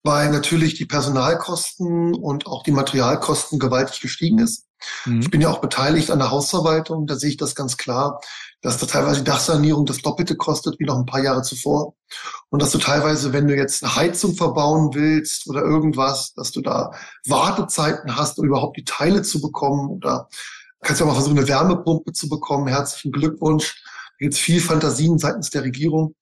[0.04, 4.65] weil natürlich die Personalkosten und auch die Materialkosten gewaltig gestiegen ist.
[5.06, 5.22] Mhm.
[5.22, 8.20] Ich bin ja auch beteiligt an der Hausverwaltung, da sehe ich das ganz klar
[8.66, 11.94] dass da teilweise die Dachsanierung das Doppelte kostet wie noch ein paar Jahre zuvor.
[12.50, 16.62] Und dass du teilweise, wenn du jetzt eine Heizung verbauen willst oder irgendwas, dass du
[16.62, 16.92] da
[17.28, 19.90] Wartezeiten hast, um überhaupt die Teile zu bekommen.
[19.90, 20.28] Oder
[20.82, 22.68] kannst ja mal versuchen, eine Wärmepumpe zu bekommen.
[22.68, 23.84] Herzlichen Glückwunsch.
[24.18, 26.16] Da gibt viel Fantasien seitens der Regierung,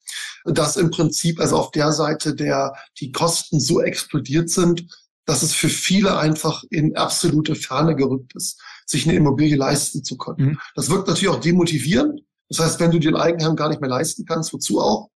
[0.44, 4.86] dass im Prinzip also auf der Seite der die Kosten so explodiert sind,
[5.26, 10.18] dass es für viele einfach in absolute Ferne gerückt ist, sich eine Immobilie leisten zu
[10.18, 10.50] können.
[10.50, 10.60] Mhm.
[10.76, 13.90] Das wirkt natürlich auch demotivierend, das heißt, wenn du dir ein Eigenheim gar nicht mehr
[13.90, 15.10] leisten kannst, wozu auch?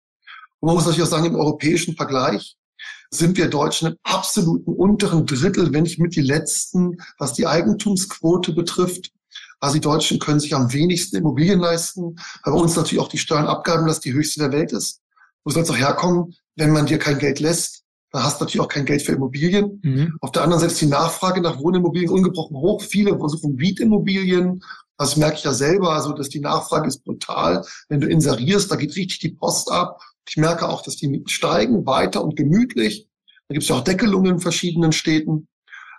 [0.60, 2.56] Und man muss natürlich auch sagen, im europäischen Vergleich
[3.10, 8.52] sind wir Deutschen im absoluten unteren Drittel, wenn nicht mit die letzten, was die Eigentumsquote
[8.52, 9.10] betrifft.
[9.60, 13.18] Also die Deutschen können sich am wenigsten Immobilien leisten, weil bei uns natürlich auch die
[13.18, 15.00] Steuernabgaben, das die höchste der Welt ist.
[15.44, 17.83] Wo soll es auch herkommen, wenn man dir kein Geld lässt?
[18.14, 19.80] Dann hast du natürlich auch kein Geld für Immobilien.
[19.82, 20.16] Mhm.
[20.20, 22.80] Auf der anderen Seite ist die Nachfrage nach Wohnimmobilien ungebrochen hoch.
[22.80, 24.62] Viele versuchen Mietimmobilien
[24.96, 27.64] das merke ich ja selber, also dass die Nachfrage ist brutal.
[27.88, 30.00] Wenn du inserierst, da geht richtig die Post ab.
[30.28, 33.08] Ich merke auch, dass die Mieten steigen, weiter und gemütlich.
[33.48, 35.48] Da gibt es ja auch Deckelungen in verschiedenen Städten.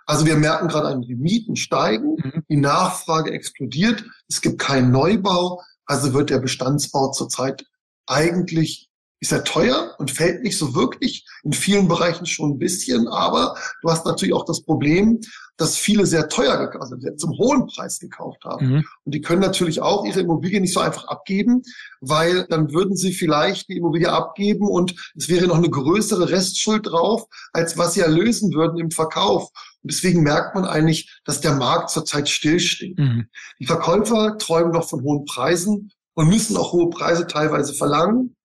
[0.06, 2.42] Also wir merken gerade, die Mieten steigen, mhm.
[2.48, 7.66] die Nachfrage explodiert, es gibt keinen Neubau, also wird der Bestandsbau zurzeit
[8.06, 8.85] eigentlich
[9.20, 13.56] ist ja teuer und fällt nicht so wirklich, in vielen Bereichen schon ein bisschen, aber
[13.82, 15.20] du hast natürlich auch das Problem,
[15.56, 18.66] dass viele sehr teuer gekauft, also zum hohen Preis gekauft haben.
[18.66, 18.84] Mhm.
[19.04, 21.62] Und die können natürlich auch ihre Immobilie nicht so einfach abgeben,
[22.00, 26.86] weil dann würden sie vielleicht die Immobilie abgeben und es wäre noch eine größere Restschuld
[26.86, 29.48] drauf, als was sie erlösen würden im Verkauf.
[29.82, 32.98] Und deswegen merkt man eigentlich, dass der Markt zurzeit stillsteht.
[32.98, 33.28] Mhm.
[33.58, 38.35] Die Verkäufer träumen noch von hohen Preisen und müssen auch hohe Preise teilweise verlangen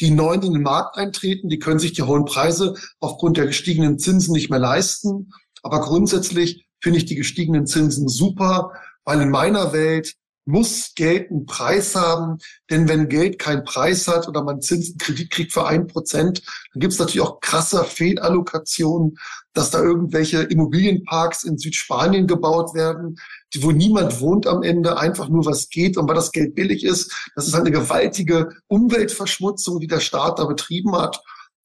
[0.00, 3.98] die Neuen in den Markt eintreten, die können sich die hohen Preise aufgrund der gestiegenen
[3.98, 5.32] Zinsen nicht mehr leisten.
[5.62, 8.72] Aber grundsätzlich finde ich die gestiegenen Zinsen super,
[9.04, 10.14] weil in meiner Welt
[10.46, 12.38] muss Geld einen Preis haben.
[12.70, 16.92] Denn wenn Geld keinen Preis hat oder man Zinsenkredit kriegt für ein Prozent, dann gibt
[16.92, 19.18] es natürlich auch krasse Fehlallokationen,
[19.52, 23.16] dass da irgendwelche Immobilienparks in Südspanien gebaut werden,
[23.60, 27.12] wo niemand wohnt am Ende, einfach nur was geht und weil das Geld billig ist.
[27.34, 31.20] Das ist eine gewaltige Umweltverschmutzung, die der Staat da betrieben hat.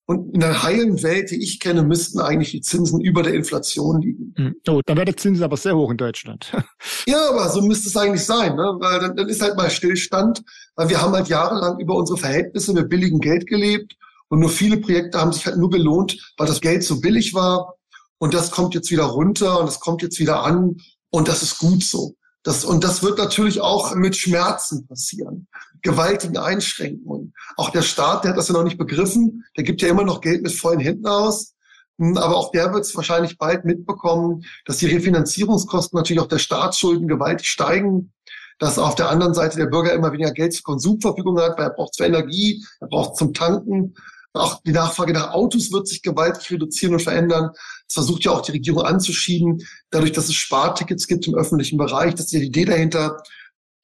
[0.06, 4.02] Und in der heilen Welt, die ich kenne, müssten eigentlich die Zinsen über der Inflation
[4.02, 4.34] liegen.
[4.36, 4.56] Hm.
[4.68, 6.52] Oh, dann wäre der Zinsen aber sehr hoch in Deutschland.
[7.08, 8.76] ja, aber so müsste es eigentlich sein, ne?
[8.80, 10.44] weil dann, dann ist halt mal Stillstand,
[10.76, 13.96] weil wir haben halt jahrelang über unsere Verhältnisse mit billigem Geld gelebt
[14.28, 17.76] und nur viele Projekte haben sich halt nur gelohnt, weil das Geld so billig war.
[18.18, 20.78] Und das kommt jetzt wieder runter und das kommt jetzt wieder an
[21.12, 22.16] und das ist gut so.
[22.44, 25.48] Das, und das wird natürlich auch mit Schmerzen passieren,
[25.84, 27.36] gewaltigen Einschränkungen.
[27.56, 30.22] Auch der Staat, der hat das ja noch nicht begriffen, der gibt ja immer noch
[30.22, 31.54] Geld mit vollen Händen aus.
[32.00, 36.40] Hm, aber auch der wird es wahrscheinlich bald mitbekommen, dass die Refinanzierungskosten natürlich auch der
[36.40, 38.12] Staatsschulden gewaltig steigen,
[38.58, 41.74] dass auf der anderen Seite der Bürger immer weniger Geld zur Konsumverfügung hat, weil er
[41.74, 43.94] braucht zur Energie, er braucht zum Tanken.
[44.34, 47.52] Auch die Nachfrage nach Autos wird sich gewaltig reduzieren und verändern.
[47.88, 52.16] Das versucht ja auch die Regierung anzuschieben, dadurch, dass es Spartickets gibt im öffentlichen Bereich.
[52.16, 53.22] Das ist ja die Idee dahinter.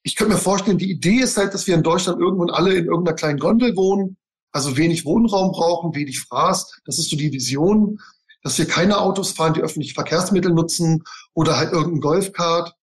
[0.02, 2.86] Ich könnte mir vorstellen, die Idee ist halt, dass wir in Deutschland irgendwann alle in
[2.86, 4.16] irgendeiner kleinen Gondel wohnen,
[4.52, 6.80] also wenig Wohnraum brauchen, wenig Fraß.
[6.86, 8.00] Das ist so die Vision,
[8.42, 11.02] dass wir keine Autos fahren, die öffentliche Verkehrsmittel nutzen
[11.34, 12.74] oder halt irgendein Golfkart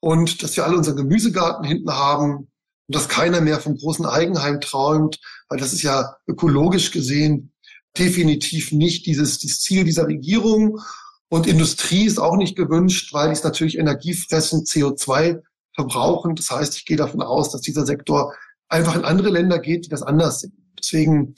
[0.00, 2.48] und dass wir alle unseren Gemüsegarten hinten haben
[2.88, 5.18] und dass keiner mehr vom großen Eigenheim träumt,
[5.48, 7.52] weil das ist ja ökologisch gesehen
[7.98, 10.80] definitiv nicht dieses, dieses Ziel dieser Regierung.
[11.28, 15.42] Und Industrie ist auch nicht gewünscht, weil es natürlich Energie fressen, CO2
[15.74, 16.34] verbrauchen.
[16.36, 18.34] Das heißt, ich gehe davon aus, dass dieser Sektor
[18.68, 20.72] einfach in andere Länder geht, die das anders sehen.
[20.78, 21.34] Deswegen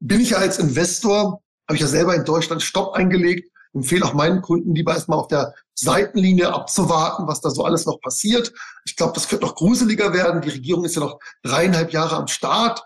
[0.00, 4.14] bin ich ja als Investor, habe ich ja selber in Deutschland Stopp eingelegt, empfehle auch
[4.14, 8.52] meinen Kunden lieber erstmal auf der Seitenlinie abzuwarten, was da so alles noch passiert.
[8.84, 10.40] Ich glaube, das könnte noch gruseliger werden.
[10.40, 12.82] Die Regierung ist ja noch dreieinhalb Jahre am Start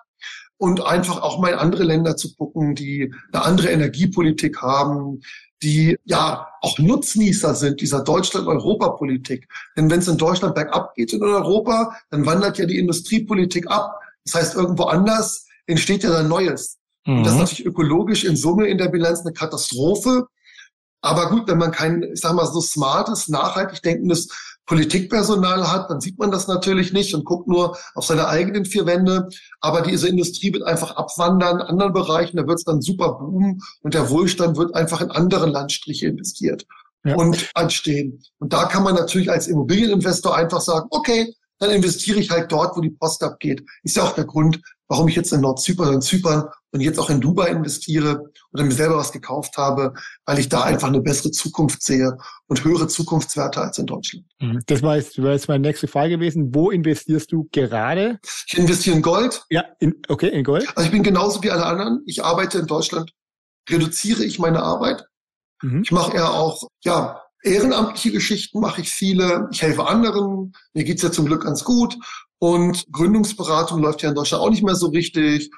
[0.57, 5.21] und einfach auch mal in andere Länder zu gucken, die eine andere Energiepolitik haben,
[5.63, 9.49] die ja auch Nutznießer sind dieser Deutschland-Europa-Politik.
[9.77, 13.95] Denn wenn es in Deutschland bergab geht in Europa, dann wandert ja die Industriepolitik ab.
[14.25, 16.79] Das heißt, irgendwo anders entsteht ja dann Neues.
[17.07, 17.19] Mhm.
[17.19, 17.41] Und das ist mhm.
[17.41, 20.27] natürlich ökologisch in Summe in der Bilanz eine Katastrophe.
[21.01, 24.29] Aber gut, wenn man kein, ich sag mal, so smartes, nachhaltig denkendes
[24.67, 28.85] Politikpersonal hat, dann sieht man das natürlich nicht und guckt nur auf seine eigenen vier
[28.85, 29.29] Wände.
[29.61, 33.61] Aber diese Industrie wird einfach abwandern in anderen Bereichen, da wird es dann super boomen
[33.83, 36.67] und der Wohlstand wird einfach in andere Landstriche investiert
[37.05, 37.17] ja.
[37.17, 38.23] und anstehen.
[38.39, 42.77] Und da kann man natürlich als Immobilieninvestor einfach sagen, okay, dann investiere ich halt dort,
[42.77, 43.65] wo die Post abgeht.
[43.83, 47.11] Ist ja auch der Grund, warum ich jetzt in Nordzypern und Zypern und jetzt auch
[47.11, 49.95] in Dubai investiere oder mir selber was gekauft habe,
[50.25, 52.17] weil ich da einfach eine bessere Zukunft sehe
[52.47, 54.25] und höhere Zukunftswerte als in Deutschland.
[54.41, 54.61] Mhm.
[54.67, 56.55] Das war jetzt, war jetzt meine nächste Frage gewesen.
[56.55, 58.19] Wo investierst du gerade?
[58.47, 59.45] Ich investiere in Gold.
[59.51, 60.67] Ja, in, okay, in Gold.
[60.75, 62.03] Also ich bin genauso wie alle anderen.
[62.07, 63.13] Ich arbeite in Deutschland,
[63.69, 65.05] reduziere ich meine Arbeit.
[65.63, 65.83] Mhm.
[65.83, 69.49] Ich mache eher auch, ja, ehrenamtliche Geschichten mache ich viele.
[69.53, 70.53] Ich helfe anderen.
[70.75, 71.97] Mir geht's ja zum Glück ganz gut.
[72.39, 75.51] Und Gründungsberatung läuft ja in Deutschland auch nicht mehr so richtig.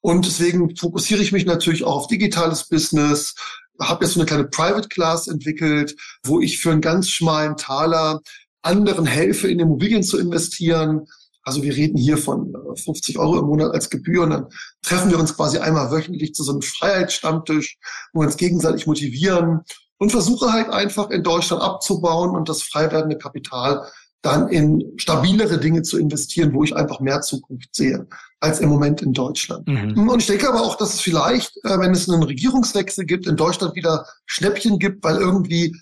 [0.00, 3.34] Und deswegen fokussiere ich mich natürlich auch auf digitales Business,
[3.80, 8.20] habe jetzt so eine kleine Private Class entwickelt, wo ich für einen ganz schmalen Taler
[8.62, 11.06] anderen helfe, in Immobilien zu investieren.
[11.44, 14.46] Also wir reden hier von 50 äh, Euro im Monat als Gebühr und dann
[14.82, 17.78] treffen wir uns quasi einmal wöchentlich zu so einem Freiheitsstammtisch,
[18.12, 19.60] wo wir uns gegenseitig motivieren
[20.02, 23.86] und versuche halt einfach in Deutschland abzubauen und das frei werdende Kapital
[24.20, 28.08] dann in stabilere Dinge zu investieren, wo ich einfach mehr Zukunft sehe
[28.40, 29.68] als im Moment in Deutschland.
[29.68, 30.08] Mhm.
[30.08, 33.36] Und ich denke aber auch, dass es vielleicht, äh, wenn es einen Regierungswechsel gibt, in
[33.36, 35.76] Deutschland wieder Schnäppchen gibt, weil irgendwie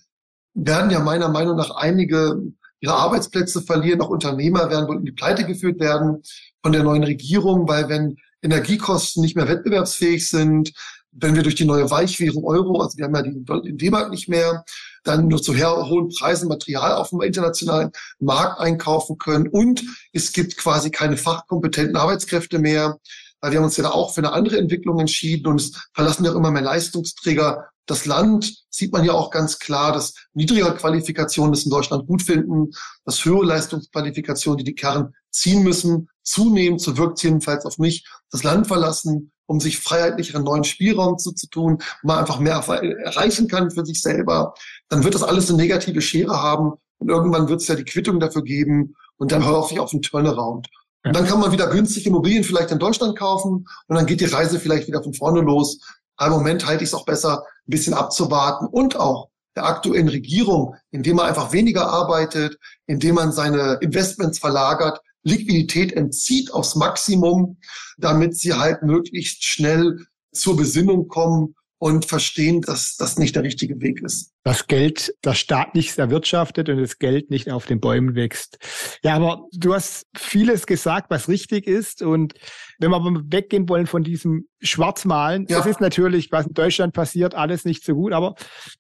[0.52, 2.42] werden ja meiner Meinung nach einige
[2.80, 6.22] ihre Arbeitsplätze verlieren, auch Unternehmer werden wohl in die Pleite geführt werden
[6.62, 10.74] von der neuen Regierung, weil wenn Energiekosten nicht mehr wettbewerbsfähig sind,
[11.12, 14.64] wenn wir durch die neue Weichwährung Euro, also wir haben ja den D-Mark nicht mehr,
[15.03, 20.57] dann nur zu hohen Preisen Material auf dem internationalen Markt einkaufen können und es gibt
[20.57, 22.99] quasi keine fachkompetenten Arbeitskräfte mehr,
[23.40, 26.25] weil wir haben uns ja da auch für eine andere Entwicklung entschieden und es verlassen
[26.25, 28.64] ja immer mehr Leistungsträger das Land.
[28.70, 32.70] Sieht man ja auch ganz klar, dass niedrigere Qualifikationen es in Deutschland gut finden,
[33.05, 38.44] dass höhere Leistungsqualifikationen, die die Kern ziehen müssen, zunehmend, so wirkt jedenfalls auf mich, das
[38.44, 44.00] Land verlassen, um sich freiheitlicheren neuen Spielraum zuzutun, man einfach mehr erreichen kann für sich
[44.00, 44.54] selber,
[44.88, 48.20] dann wird das alles eine negative Schere haben und irgendwann wird es ja die Quittung
[48.20, 50.68] dafür geben und dann hoffe ich auf einen Turnaround.
[51.04, 54.26] Und dann kann man wieder günstig Immobilien vielleicht in Deutschland kaufen und dann geht die
[54.26, 55.80] Reise vielleicht wieder von vorne los.
[56.16, 60.08] Aber im Moment halte ich es auch besser, ein bisschen abzuwarten und auch der aktuellen
[60.08, 67.59] Regierung, indem man einfach weniger arbeitet, indem man seine Investments verlagert, Liquidität entzieht aufs Maximum,
[67.98, 69.98] damit sie halt möglichst schnell
[70.33, 74.33] zur Besinnung kommen und verstehen, dass das nicht der richtige Weg ist.
[74.44, 78.59] Das Geld, das Staat nicht erwirtschaftet und das Geld nicht auf den Bäumen wächst.
[79.02, 82.02] Ja, aber du hast vieles gesagt, was richtig ist.
[82.02, 82.35] Und
[82.80, 85.58] wenn wir aber weggehen wollen von diesem Schwarzmalen, ja.
[85.58, 88.12] das ist natürlich, was in Deutschland passiert, alles nicht so gut.
[88.12, 88.34] Aber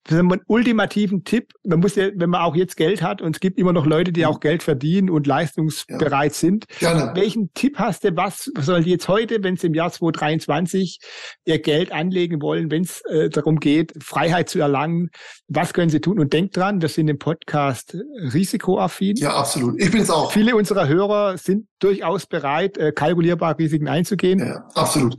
[0.06, 3.40] für einen ultimativen Tipp, man muss ja, wenn man auch jetzt Geld hat und es
[3.40, 6.38] gibt immer noch Leute, die auch Geld verdienen und leistungsbereit ja.
[6.38, 6.66] sind.
[6.78, 7.12] Gerne.
[7.14, 10.98] Welchen Tipp hast du, was soll jetzt heute, wenn sie im Jahr 2023
[11.44, 15.10] ihr Geld anlegen wollen, wenn es äh, darum geht, Freiheit zu erlangen,
[15.48, 16.18] was können sie tun?
[16.18, 17.96] Und denkt dran, wir sind im Podcast
[18.32, 19.16] risikoaffin.
[19.16, 19.80] Ja, absolut.
[19.80, 20.32] Ich bin es auch.
[20.32, 24.40] Viele unserer Hörer sind durchaus bereit, äh, kalkulierbare Risiken einzugehen.
[24.40, 25.16] Ja, absolut.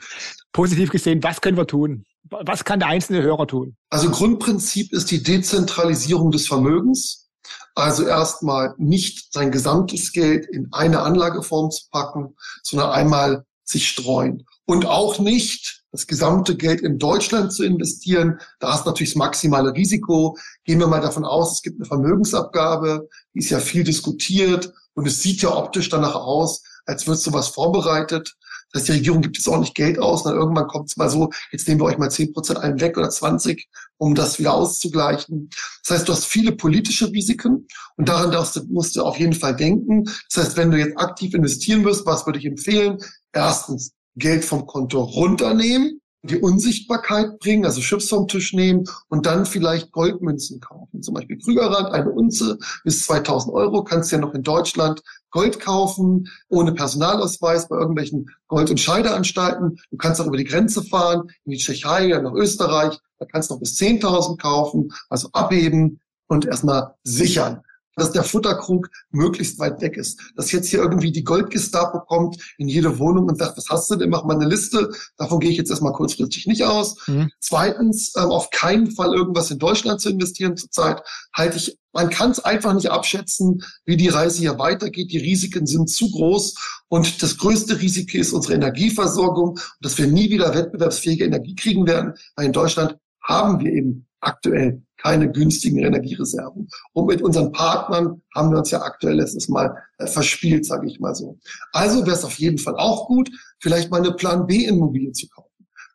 [0.51, 2.05] Positiv gesehen, was können wir tun?
[2.29, 3.75] Was kann der einzelne Hörer tun?
[3.89, 7.29] Also Grundprinzip ist die Dezentralisierung des Vermögens.
[7.75, 14.45] Also erstmal nicht sein gesamtes Geld in eine Anlageform zu packen, sondern einmal sich streuen.
[14.65, 18.39] Und auch nicht das gesamte Geld in Deutschland zu investieren.
[18.59, 20.37] Da hast du natürlich das maximale Risiko.
[20.63, 25.07] Gehen wir mal davon aus, es gibt eine Vermögensabgabe, die ist ja viel diskutiert und
[25.07, 28.35] es sieht ja optisch danach aus, als wird sowas vorbereitet.
[28.71, 31.09] Das heißt, die Regierung gibt jetzt auch nicht Geld aus, dann irgendwann kommt es mal
[31.09, 34.53] so, jetzt nehmen wir euch mal zehn Prozent einen weg oder 20, um das wieder
[34.53, 35.49] auszugleichen.
[35.83, 39.55] Das heißt, du hast viele politische Risiken und daran darfst musst du auf jeden Fall
[39.55, 40.05] denken.
[40.33, 42.97] Das heißt, wenn du jetzt aktiv investieren wirst, was würde ich empfehlen?
[43.33, 49.45] Erstens, Geld vom Konto runternehmen die Unsichtbarkeit bringen, also Chips vom Tisch nehmen und dann
[49.45, 51.01] vielleicht Goldmünzen kaufen.
[51.01, 55.59] Zum Beispiel Krügerrand, eine Unze bis 2000 Euro, kannst du ja noch in Deutschland Gold
[55.59, 59.79] kaufen, ohne Personalausweis bei irgendwelchen Gold- und Scheideanstalten.
[59.89, 63.55] Du kannst auch über die Grenze fahren, in die Tschechei, nach Österreich, da kannst du
[63.55, 67.61] noch bis 10.000 kaufen, also abheben und erstmal sichern
[67.95, 70.19] dass der Futterkrug möglichst weit weg ist.
[70.35, 73.95] Dass jetzt hier irgendwie die Goldgestapo kommt in jede Wohnung und sagt, was hast du
[73.95, 74.09] denn?
[74.09, 74.89] Mach mal eine Liste.
[75.17, 76.95] Davon gehe ich jetzt erstmal kurzfristig nicht aus.
[77.07, 77.31] Mhm.
[77.39, 81.01] Zweitens, ähm, auf keinen Fall irgendwas in Deutschland zu investieren zurzeit,
[81.33, 85.11] halte ich man kann es einfach nicht abschätzen, wie die Reise hier weitergeht.
[85.11, 86.83] Die Risiken sind zu groß.
[86.87, 92.13] Und das größte Risiko ist unsere Energieversorgung, dass wir nie wieder wettbewerbsfähige Energie kriegen werden.
[92.35, 96.69] Weil in Deutschland haben wir eben aktuell keine günstigen Energiereserven.
[96.93, 100.99] Und mit unseren Partnern haben wir uns ja aktuell letztes Mal äh, verspielt, sage ich
[100.99, 101.39] mal so.
[101.71, 105.49] Also wäre es auf jeden Fall auch gut, vielleicht mal eine Plan B-Immobilie zu kaufen.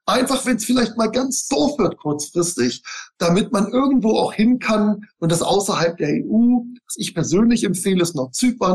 [0.08, 2.84] Einfach, wenn es vielleicht mal ganz doof wird kurzfristig,
[3.18, 8.02] damit man irgendwo auch hin kann und das außerhalb der EU, was ich persönlich empfehle,
[8.02, 8.30] ist noch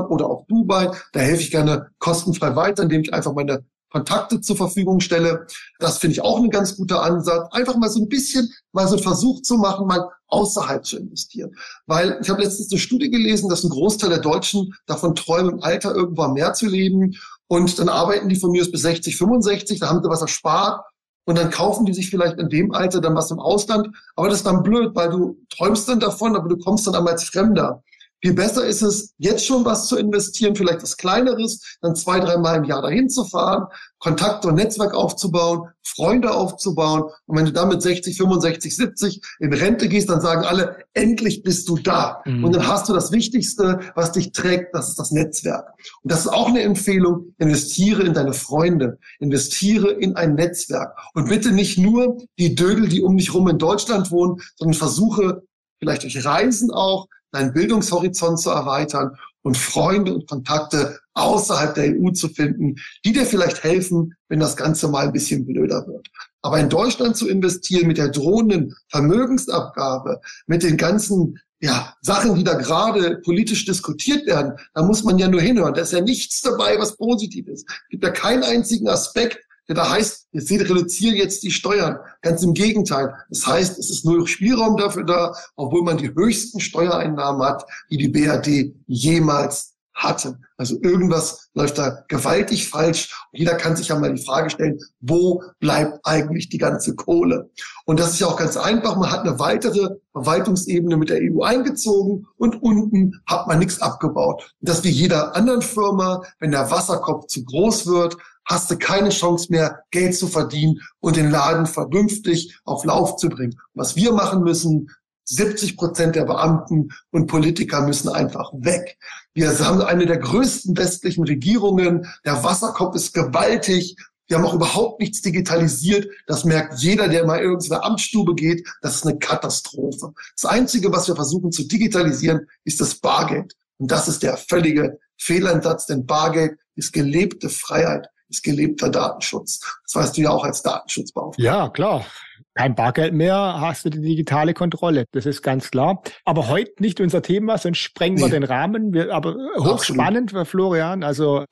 [0.09, 0.91] oder auch Dubai.
[1.13, 5.45] Da helfe ich gerne kostenfrei weiter, indem ich einfach meine Kontakte zur Verfügung stelle.
[5.79, 7.49] Das finde ich auch ein ganz guter Ansatz.
[7.51, 11.51] Einfach mal so ein bisschen, mal so einen Versuch zu machen, mal außerhalb zu investieren.
[11.85, 15.63] Weil ich habe letztens eine Studie gelesen, dass ein Großteil der Deutschen davon träumen, im
[15.63, 17.15] Alter irgendwann mehr zu leben.
[17.47, 20.85] Und dann arbeiten die von mir aus bis 60, 65, da haben sie was erspart.
[21.25, 23.89] Und dann kaufen die sich vielleicht in dem Alter dann was im Ausland.
[24.15, 27.13] Aber das ist dann blöd, weil du träumst dann davon, aber du kommst dann einmal
[27.13, 27.83] als Fremder.
[28.21, 32.57] Viel besser ist es, jetzt schon was zu investieren, vielleicht was Kleineres, dann zwei, dreimal
[32.57, 33.65] im Jahr dahin zu fahren,
[33.97, 37.03] Kontakte und Netzwerk aufzubauen, Freunde aufzubauen.
[37.25, 41.67] Und wenn du damit 60, 65, 70 in Rente gehst, dann sagen alle, endlich bist
[41.67, 42.21] du da.
[42.25, 42.43] Mhm.
[42.43, 45.69] Und dann hast du das Wichtigste, was dich trägt, das ist das Netzwerk.
[46.03, 50.95] Und das ist auch eine Empfehlung, investiere in deine Freunde, investiere in ein Netzwerk.
[51.13, 55.41] Und bitte nicht nur die Dödel, die um dich rum in Deutschland wohnen, sondern versuche
[55.79, 62.11] vielleicht durch Reisen auch deinen Bildungshorizont zu erweitern und Freunde und Kontakte außerhalb der EU
[62.11, 66.07] zu finden, die dir vielleicht helfen, wenn das Ganze mal ein bisschen blöder wird.
[66.41, 72.43] Aber in Deutschland zu investieren mit der drohenden Vermögensabgabe, mit den ganzen ja, Sachen, die
[72.43, 75.75] da gerade politisch diskutiert werden, da muss man ja nur hinhören.
[75.75, 77.69] Da ist ja nichts dabei, was positiv ist.
[77.69, 81.99] Es gibt ja keinen einzigen Aspekt, der da heißt, wir reduzieren jetzt die Steuern.
[82.21, 83.13] Ganz im Gegenteil.
[83.29, 87.97] Das heißt, es ist nur Spielraum dafür da, obwohl man die höchsten Steuereinnahmen hat, die
[87.97, 90.39] die BRD jemals hatte.
[90.57, 93.13] Also irgendwas läuft da gewaltig falsch.
[93.31, 97.49] Und jeder kann sich ja mal die Frage stellen, wo bleibt eigentlich die ganze Kohle?
[97.85, 98.95] Und das ist ja auch ganz einfach.
[98.95, 104.55] Man hat eine weitere Verwaltungsebene mit der EU eingezogen und unten hat man nichts abgebaut.
[104.59, 109.09] Und das wie jeder anderen Firma, wenn der Wasserkopf zu groß wird, hast du keine
[109.09, 113.57] Chance mehr, Geld zu verdienen und den Laden vernünftig auf Lauf zu bringen.
[113.73, 114.89] Was wir machen müssen,
[115.31, 118.97] 70 Prozent der Beamten und Politiker müssen einfach weg.
[119.33, 122.05] Wir haben eine der größten westlichen Regierungen.
[122.25, 123.95] Der Wasserkopf ist gewaltig.
[124.27, 126.07] Wir haben auch überhaupt nichts digitalisiert.
[126.27, 128.67] Das merkt jeder, der mal in irgendeine Amtsstube geht.
[128.81, 130.13] Das ist eine Katastrophe.
[130.35, 133.55] Das Einzige, was wir versuchen zu digitalisieren, ist das Bargeld.
[133.77, 139.61] Und das ist der völlige Fehleinsatz, denn Bargeld ist gelebte Freiheit, ist gelebter Datenschutz.
[139.85, 141.43] Das weißt du ja auch als Datenschutzbeauftragter.
[141.43, 142.05] Ja, klar
[142.53, 145.05] kein Bargeld mehr, hast du die digitale Kontrolle.
[145.11, 146.01] Das ist ganz klar.
[146.25, 148.23] Aber heute nicht unser Thema, sonst sprengen nee.
[148.23, 148.93] wir den Rahmen.
[148.93, 150.47] Wir, aber hochspannend, Absolut.
[150.47, 151.45] Florian, also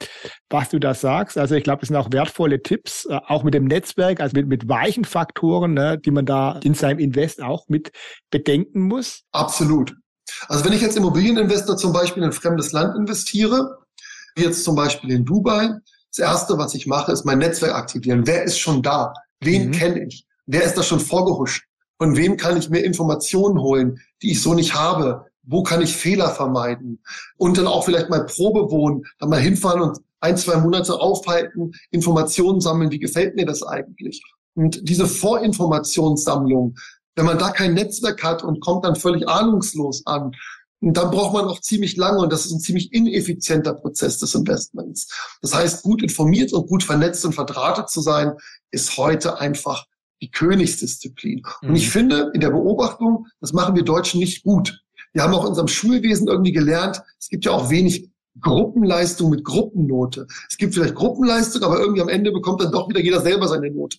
[0.49, 1.37] was du da sagst.
[1.37, 4.47] Also ich glaube, das sind auch wertvolle Tipps, äh, auch mit dem Netzwerk, also mit,
[4.47, 7.91] mit weichen Faktoren, ne, die man da in seinem Invest auch mit
[8.29, 9.23] bedenken muss.
[9.31, 9.95] Absolut.
[10.47, 13.77] Also wenn ich jetzt Immobilieninvestor zum Beispiel in ein fremdes Land investiere,
[14.35, 15.69] wie jetzt zum Beispiel in Dubai,
[16.11, 18.27] das Erste, was ich mache, ist mein Netzwerk aktivieren.
[18.27, 19.13] Wer ist schon da?
[19.41, 19.71] Wen mhm.
[19.71, 20.25] kenne ich?
[20.51, 21.67] Wer ist da schon vorgehuscht?
[21.99, 25.27] Von wem kann ich mir Informationen holen, die ich so nicht habe?
[25.43, 27.03] Wo kann ich Fehler vermeiden?
[27.37, 31.73] Und dann auch vielleicht mal Probe wohnen, dann mal hinfahren und ein, zwei Monate aufhalten,
[31.91, 32.89] Informationen sammeln.
[32.89, 34.23] Wie gefällt mir das eigentlich?
[34.55, 36.75] Und diese Vorinformationssammlung,
[37.15, 40.31] wenn man da kein Netzwerk hat und kommt dann völlig ahnungslos an,
[40.81, 45.09] dann braucht man auch ziemlich lange und das ist ein ziemlich ineffizienter Prozess des Investments.
[45.43, 48.33] Das heißt, gut informiert und gut vernetzt und verdrahtet zu sein,
[48.71, 49.85] ist heute einfach
[50.21, 51.43] die Königsdisziplin.
[51.61, 51.69] Mhm.
[51.69, 51.91] Und ich mhm.
[51.91, 54.81] finde, in der Beobachtung, das machen wir Deutschen nicht gut.
[55.13, 58.09] Wir haben auch in unserem Schulwesen irgendwie gelernt, es gibt ja auch wenig
[58.41, 60.27] Gruppenleistung mit Gruppennote.
[60.49, 63.71] Es gibt vielleicht Gruppenleistung, aber irgendwie am Ende bekommt dann doch wieder jeder selber seine
[63.71, 63.97] Note.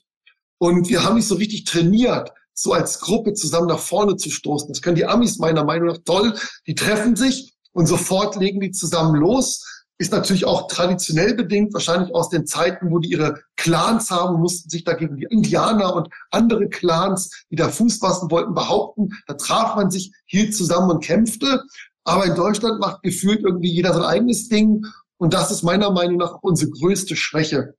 [0.58, 4.68] Und wir haben nicht so richtig trainiert, so als Gruppe zusammen nach vorne zu stoßen.
[4.68, 6.34] Das können die Amis meiner Meinung nach toll.
[6.66, 9.64] Die treffen sich und sofort legen die zusammen los
[10.01, 14.70] ist natürlich auch traditionell bedingt, wahrscheinlich aus den Zeiten, wo die ihre Clans haben, mussten
[14.70, 19.11] sich dagegen die Indianer und andere Clans, die da Fuß fassen wollten, behaupten.
[19.26, 21.62] Da traf man sich, hielt zusammen und kämpfte.
[22.05, 24.86] Aber in Deutschland macht gefühlt irgendwie jeder sein eigenes Ding.
[25.18, 27.74] Und das ist meiner Meinung nach unsere größte Schwäche.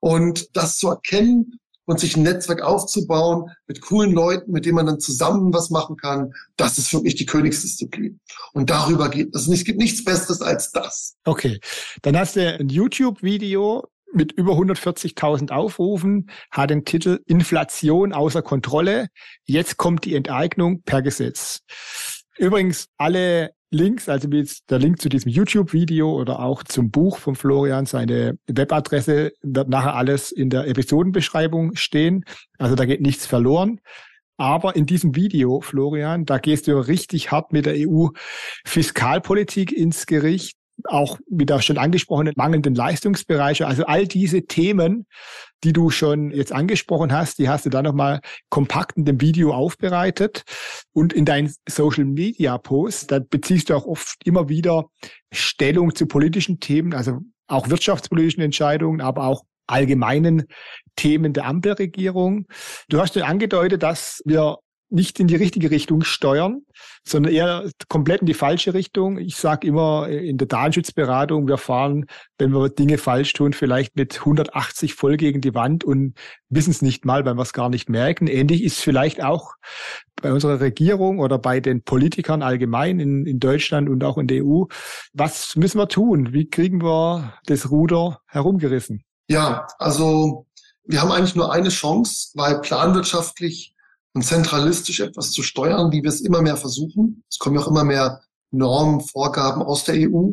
[0.00, 4.86] Und das zu erkennen und sich ein Netzwerk aufzubauen mit coolen Leuten, mit denen man
[4.86, 8.20] dann zusammen was machen kann, das ist für mich die Königsdisziplin.
[8.52, 9.48] Und darüber geht es.
[9.48, 11.16] Es gibt nichts Besseres als das.
[11.24, 11.60] Okay,
[12.02, 19.08] dann hast du ein YouTube-Video mit über 140.000 Aufrufen, hat den Titel Inflation außer Kontrolle.
[19.44, 21.60] Jetzt kommt die Enteignung per Gesetz.
[22.36, 27.36] Übrigens, alle Links, also jetzt der Link zu diesem YouTube-Video oder auch zum Buch von
[27.36, 32.24] Florian, seine Webadresse wird nachher alles in der Episodenbeschreibung stehen.
[32.58, 33.80] Also da geht nichts verloren.
[34.38, 40.55] Aber in diesem Video, Florian, da gehst du richtig hart mit der EU-Fiskalpolitik ins Gericht
[40.84, 43.66] auch wie da schon angesprochenen mangelnden Leistungsbereiche.
[43.66, 45.06] Also all diese Themen,
[45.64, 48.20] die du schon jetzt angesprochen hast, die hast du da nochmal
[48.50, 50.42] kompakt in dem Video aufbereitet.
[50.92, 54.86] Und in deinen Social Media Posts, da beziehst du auch oft immer wieder
[55.32, 60.44] Stellung zu politischen Themen, also auch wirtschaftspolitischen Entscheidungen, aber auch allgemeinen
[60.94, 62.46] Themen der Ampelregierung.
[62.88, 64.58] Du hast schon angedeutet, dass wir
[64.88, 66.62] nicht in die richtige Richtung steuern,
[67.04, 69.18] sondern eher komplett in die falsche Richtung.
[69.18, 72.06] Ich sage immer in der Datenschutzberatung, wir fahren,
[72.38, 76.14] wenn wir Dinge falsch tun, vielleicht mit 180 voll gegen die Wand und
[76.48, 78.26] wissen es nicht mal, weil wir es gar nicht merken.
[78.26, 79.54] Ähnlich ist vielleicht auch
[80.22, 84.44] bei unserer Regierung oder bei den Politikern allgemein in, in Deutschland und auch in der
[84.44, 84.64] EU.
[85.12, 86.32] Was müssen wir tun?
[86.32, 89.02] Wie kriegen wir das Ruder herumgerissen?
[89.28, 90.46] Ja, also
[90.84, 93.75] wir haben eigentlich nur eine Chance, weil planwirtschaftlich
[94.16, 97.22] und zentralistisch etwas zu steuern, wie wir es immer mehr versuchen.
[97.28, 100.30] Es kommen ja auch immer mehr Normen, Vorgaben aus der EU.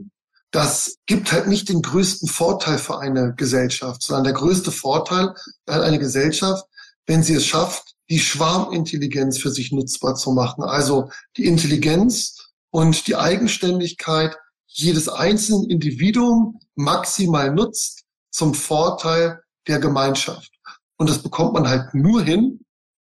[0.52, 5.36] Das gibt halt nicht den größten Vorteil für eine Gesellschaft, sondern der größte Vorteil
[5.68, 6.64] hat eine Gesellschaft,
[7.08, 10.64] wenn sie es schafft, die Schwarmintelligenz für sich nutzbar zu machen.
[10.64, 20.54] Also die Intelligenz und die Eigenständigkeit jedes einzelnen Individuum maximal nutzt zum Vorteil der Gemeinschaft.
[20.96, 22.63] Und das bekommt man halt nur hin,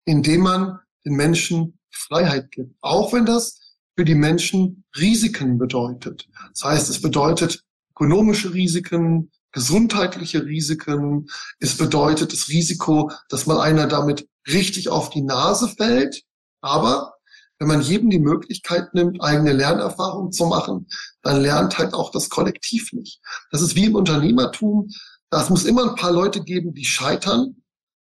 [0.07, 2.75] indem man den Menschen Freiheit gibt.
[2.81, 3.61] Auch wenn das
[3.97, 6.29] für die Menschen Risiken bedeutet.
[6.53, 11.29] Das heißt, es bedeutet ökonomische Risiken, gesundheitliche Risiken.
[11.61, 16.23] Es bedeutet das Risiko, dass mal einer damit richtig auf die Nase fällt.
[16.61, 17.15] Aber
[17.59, 20.89] wenn man jedem die Möglichkeit nimmt, eigene Lernerfahrung zu machen,
[21.23, 23.21] dann lernt halt auch das Kollektiv nicht.
[23.51, 24.91] Das ist wie im Unternehmertum.
[25.31, 27.57] Es muss immer ein paar Leute geben, die scheitern,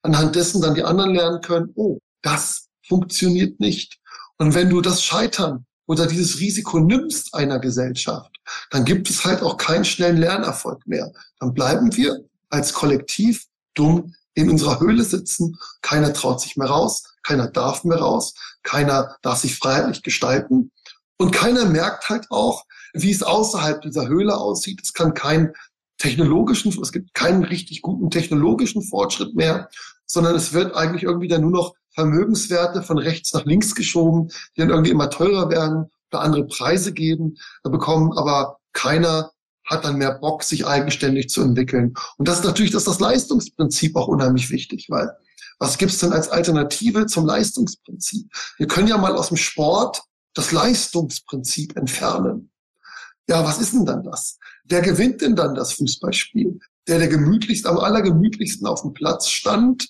[0.06, 4.00] anhand dessen dann die anderen lernen können, oh, das funktioniert nicht.
[4.38, 8.32] Und wenn du das Scheitern oder dieses Risiko nimmst einer Gesellschaft,
[8.70, 11.12] dann gibt es halt auch keinen schnellen Lernerfolg mehr.
[11.40, 15.58] Dann bleiben wir als Kollektiv dumm in unserer Höhle sitzen.
[15.82, 20.72] Keiner traut sich mehr raus, keiner darf mehr raus, keiner darf sich freiheitlich gestalten.
[21.18, 24.82] Und keiner merkt halt auch, wie es außerhalb dieser Höhle aussieht.
[24.84, 25.54] Es kann keinen
[25.98, 29.70] technologischen, es gibt keinen richtig guten technologischen Fortschritt mehr,
[30.06, 34.62] sondern es wird eigentlich irgendwie dann nur noch Vermögenswerte von rechts nach links geschoben, die
[34.62, 39.32] dann irgendwie immer teurer werden oder andere Preise geben, bekommen aber keiner
[39.66, 41.96] hat dann mehr Bock, sich eigenständig zu entwickeln.
[42.18, 45.12] Und das ist natürlich das, das Leistungsprinzip auch unheimlich wichtig, weil
[45.58, 48.30] was gibt's denn als Alternative zum Leistungsprinzip?
[48.58, 50.04] Wir können ja mal aus dem Sport
[50.34, 52.52] das Leistungsprinzip entfernen.
[53.28, 54.38] Ja, was ist denn dann das?
[54.66, 56.60] Wer gewinnt denn dann das Fußballspiel?
[56.88, 59.88] Der, der gemütlichst, am allergemütlichsten auf dem Platz stand,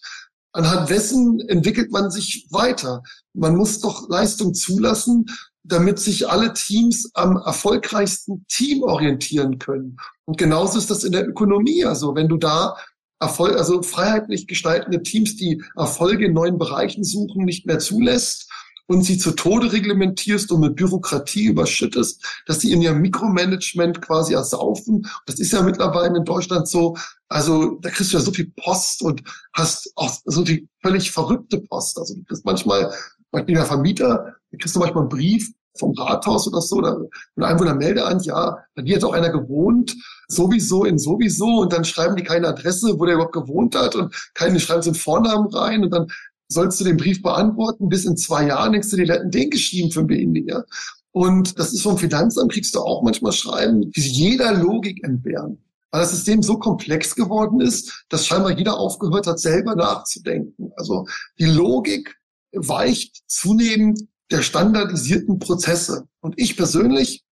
[0.54, 3.04] anhand dessen entwickelt man sich weiter.
[3.34, 5.26] Man muss doch Leistung zulassen,
[5.64, 9.98] damit sich alle Teams am erfolgreichsten Team orientieren können.
[10.26, 11.84] Und genauso ist das in der Ökonomie.
[11.84, 12.78] Also wenn du da
[13.20, 18.50] Erfolg, also freiheitlich gestaltende Teams, die Erfolge in neuen Bereichen suchen, nicht mehr zulässt
[18.88, 24.34] und sie zu Tode reglementierst und mit Bürokratie überschüttest, dass sie in ihrem Mikromanagement quasi
[24.34, 25.08] ersaufen.
[25.26, 26.96] Das ist ja mittlerweile in Deutschland so.
[27.28, 29.24] Also da kriegst du ja so viel Post und
[29.54, 31.98] hast auch so viel völlig verrückte Post.
[31.98, 32.94] Also du kriegst manchmal,
[33.36, 37.02] ich bin ja Vermieter, da kriegst du manchmal einen Brief vom Rathaus oder so, oder
[37.36, 39.94] ein Einwohner melde an, ja, dir hat auch einer gewohnt,
[40.28, 44.16] sowieso in sowieso, und dann schreiben die keine Adresse, wo der überhaupt gewohnt hat, und
[44.34, 46.08] keine schreiben so einen Vornamen rein, und dann
[46.48, 49.91] sollst du den Brief beantworten, bis in zwei Jahren denkst du, die hätten den geschrieben
[49.91, 50.54] für BND,
[51.12, 55.64] Und das ist vom Finanzamt, kriegst du auch manchmal Schreiben, die jeder Logik entbehren.
[55.91, 60.72] Weil das System so komplex geworden ist, dass scheinbar jeder aufgehört hat, selber nachzudenken.
[60.76, 61.08] Also
[61.39, 62.18] die Logik
[62.52, 66.08] weicht zunehmend der standardisierten Prozesse.
[66.20, 67.24] Und ich persönlich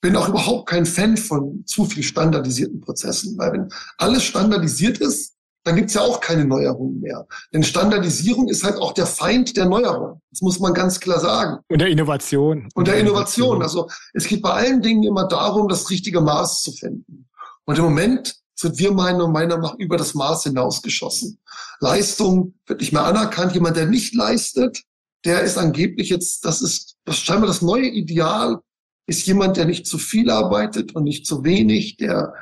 [0.00, 5.34] bin auch überhaupt kein Fan von zu viel standardisierten Prozessen, weil wenn alles standardisiert ist,
[5.64, 7.26] dann gibt's ja auch keine Neuerungen mehr.
[7.52, 10.20] Denn Standardisierung ist halt auch der Feind der Neuerung.
[10.30, 11.58] Das muss man ganz klar sagen.
[11.68, 12.68] Und der Innovation.
[12.74, 13.62] Und der Innovation.
[13.62, 17.28] Also es geht bei allen Dingen immer darum, das richtige Maß zu finden.
[17.66, 21.38] Und im Moment sind wir meiner Meinung nach über das Maß hinausgeschossen.
[21.80, 23.52] Leistung wird nicht mehr anerkannt.
[23.52, 24.82] Jemand, der nicht leistet,
[25.24, 28.60] der ist angeblich jetzt, das ist das scheinbar das neue Ideal,
[29.06, 32.34] ist jemand, der nicht zu viel arbeitet und nicht zu wenig, der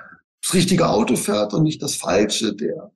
[0.43, 2.93] das richtige Auto fährt und nicht das falsche, der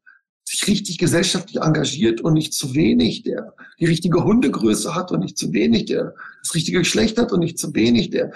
[0.52, 5.38] sich richtig gesellschaftlich engagiert und nicht zu wenig, der die richtige Hundegröße hat und nicht
[5.38, 8.32] zu wenig, der das richtige Geschlecht hat und nicht zu wenig, der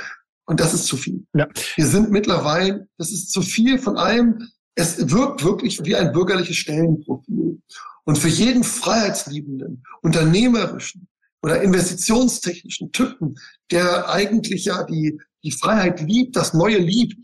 [0.47, 1.27] und das ist zu viel.
[1.35, 1.49] Ja.
[1.75, 4.49] Wir sind mittlerweile, das ist zu viel von allem.
[4.77, 7.61] Es wirkt wirklich wie ein bürgerliches Stellenprofil.
[8.05, 11.09] Und für jeden freiheitsliebenden, unternehmerischen,
[11.47, 13.39] oder investitionstechnischen Typen,
[13.71, 17.17] der eigentlich ja die, die Freiheit liebt, das Neue liebt,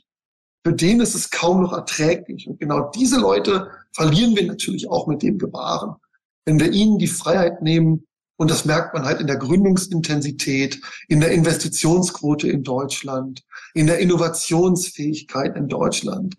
[0.64, 2.46] für den ist es kaum noch erträglich.
[2.46, 5.96] Und genau diese Leute verlieren wir natürlich auch mit dem Gebaren.
[6.44, 11.20] Wenn wir ihnen die Freiheit nehmen, und das merkt man halt in der Gründungsintensität, in
[11.20, 13.42] der Investitionsquote in Deutschland,
[13.74, 16.34] in der Innovationsfähigkeit in Deutschland.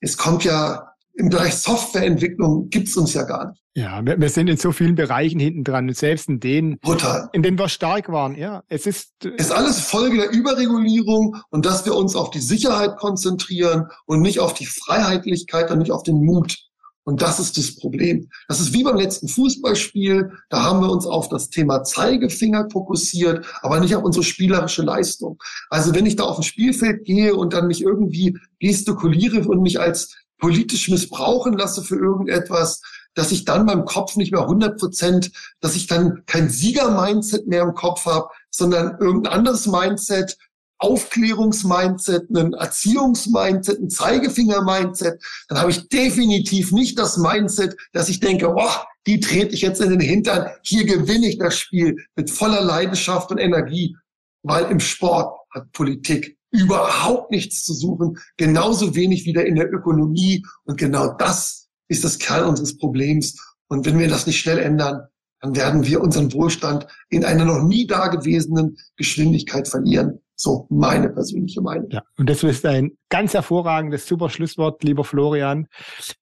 [0.00, 3.60] Es kommt ja im Bereich Softwareentwicklung gibt's uns ja gar nicht.
[3.74, 7.28] Ja, wir, wir, sind in so vielen Bereichen hinten dran und selbst in denen, Brutal.
[7.32, 8.36] in denen wir stark waren.
[8.36, 9.12] Ja, es ist.
[9.24, 14.20] Es ist alles Folge der Überregulierung und dass wir uns auf die Sicherheit konzentrieren und
[14.20, 16.67] nicht auf die Freiheitlichkeit und nicht auf den Mut.
[17.08, 18.28] Und das ist das Problem.
[18.48, 20.30] Das ist wie beim letzten Fußballspiel.
[20.50, 25.42] Da haben wir uns auf das Thema Zeigefinger fokussiert, aber nicht auf unsere spielerische Leistung.
[25.70, 29.80] Also wenn ich da auf ein Spielfeld gehe und dann mich irgendwie gestikuliere und mich
[29.80, 32.82] als politisch missbrauchen lasse für irgendetwas,
[33.14, 35.30] dass ich dann beim Kopf nicht mehr 100 Prozent,
[35.62, 40.36] dass ich dann kein Sieger-Mindset mehr im Kopf habe, sondern irgendein anderes Mindset,
[40.78, 48.48] Aufklärungsmindset, ein Erziehungsmindset, ein Zeigefinger-Mindset, dann habe ich definitiv nicht das Mindset, dass ich denke,
[48.48, 52.60] boah, die trete ich jetzt in den Hintern, hier gewinne ich das Spiel mit voller
[52.60, 53.96] Leidenschaft und Energie,
[54.42, 60.44] weil im Sport hat Politik überhaupt nichts zu suchen, genauso wenig wie in der Ökonomie.
[60.64, 63.36] Und genau das ist das Kern unseres Problems.
[63.68, 65.02] Und wenn wir das nicht schnell ändern,
[65.40, 70.20] dann werden wir unseren Wohlstand in einer noch nie dagewesenen Geschwindigkeit verlieren.
[70.40, 71.90] So meine persönliche Meinung.
[71.90, 75.66] Ja, und das ist ein ganz hervorragendes, super Schlusswort, lieber Florian.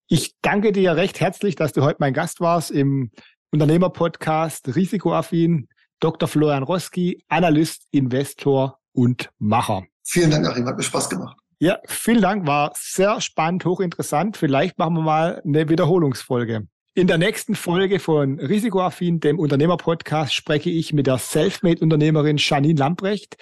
[0.08, 3.10] Ich danke dir recht herzlich, dass du heute mein Gast warst im
[3.50, 5.68] Unternehmerpodcast Risikoaffin
[6.00, 6.28] Dr.
[6.28, 9.84] Florian Roski, Analyst, Investor und Macher.
[10.02, 11.36] Vielen Dank, Achim, hat mir Spaß gemacht.
[11.58, 14.38] Ja, vielen Dank, war sehr spannend, hochinteressant.
[14.38, 16.68] Vielleicht machen wir mal eine Wiederholungsfolge.
[16.98, 23.36] In der nächsten Folge von Risikoaffin, dem Unternehmerpodcast, spreche ich mit der Selfmade-Unternehmerin Janine Lamprecht,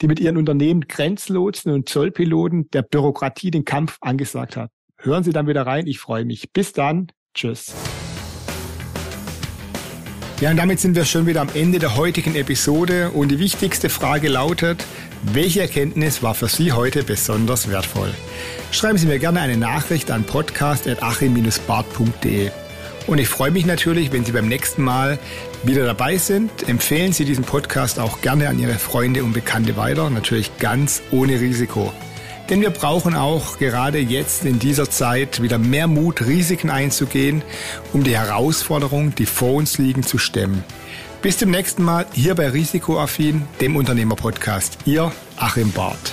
[0.00, 4.70] die mit ihren Unternehmen Grenzlotsen und Zollpiloten der Bürokratie den Kampf angesagt hat.
[4.98, 6.52] Hören Sie dann wieder rein, ich freue mich.
[6.52, 7.74] Bis dann, tschüss.
[10.40, 13.88] Ja, und damit sind wir schon wieder am Ende der heutigen Episode und die wichtigste
[13.88, 14.86] Frage lautet,
[15.24, 18.14] welche Erkenntnis war für Sie heute besonders wertvoll?
[18.70, 22.52] Schreiben Sie mir gerne eine Nachricht an podcast.achim-bart.de.
[23.06, 25.18] Und ich freue mich natürlich, wenn Sie beim nächsten Mal
[25.64, 26.68] wieder dabei sind.
[26.68, 31.40] Empfehlen Sie diesen Podcast auch gerne an Ihre Freunde und Bekannte weiter, natürlich ganz ohne
[31.40, 31.92] Risiko.
[32.48, 37.42] Denn wir brauchen auch gerade jetzt in dieser Zeit wieder mehr Mut, Risiken einzugehen,
[37.92, 40.64] um die Herausforderungen, die vor uns liegen, zu stemmen.
[41.22, 44.78] Bis zum nächsten Mal hier bei Risikoaffin, dem Unternehmerpodcast.
[44.86, 46.12] Ihr Achim Barth.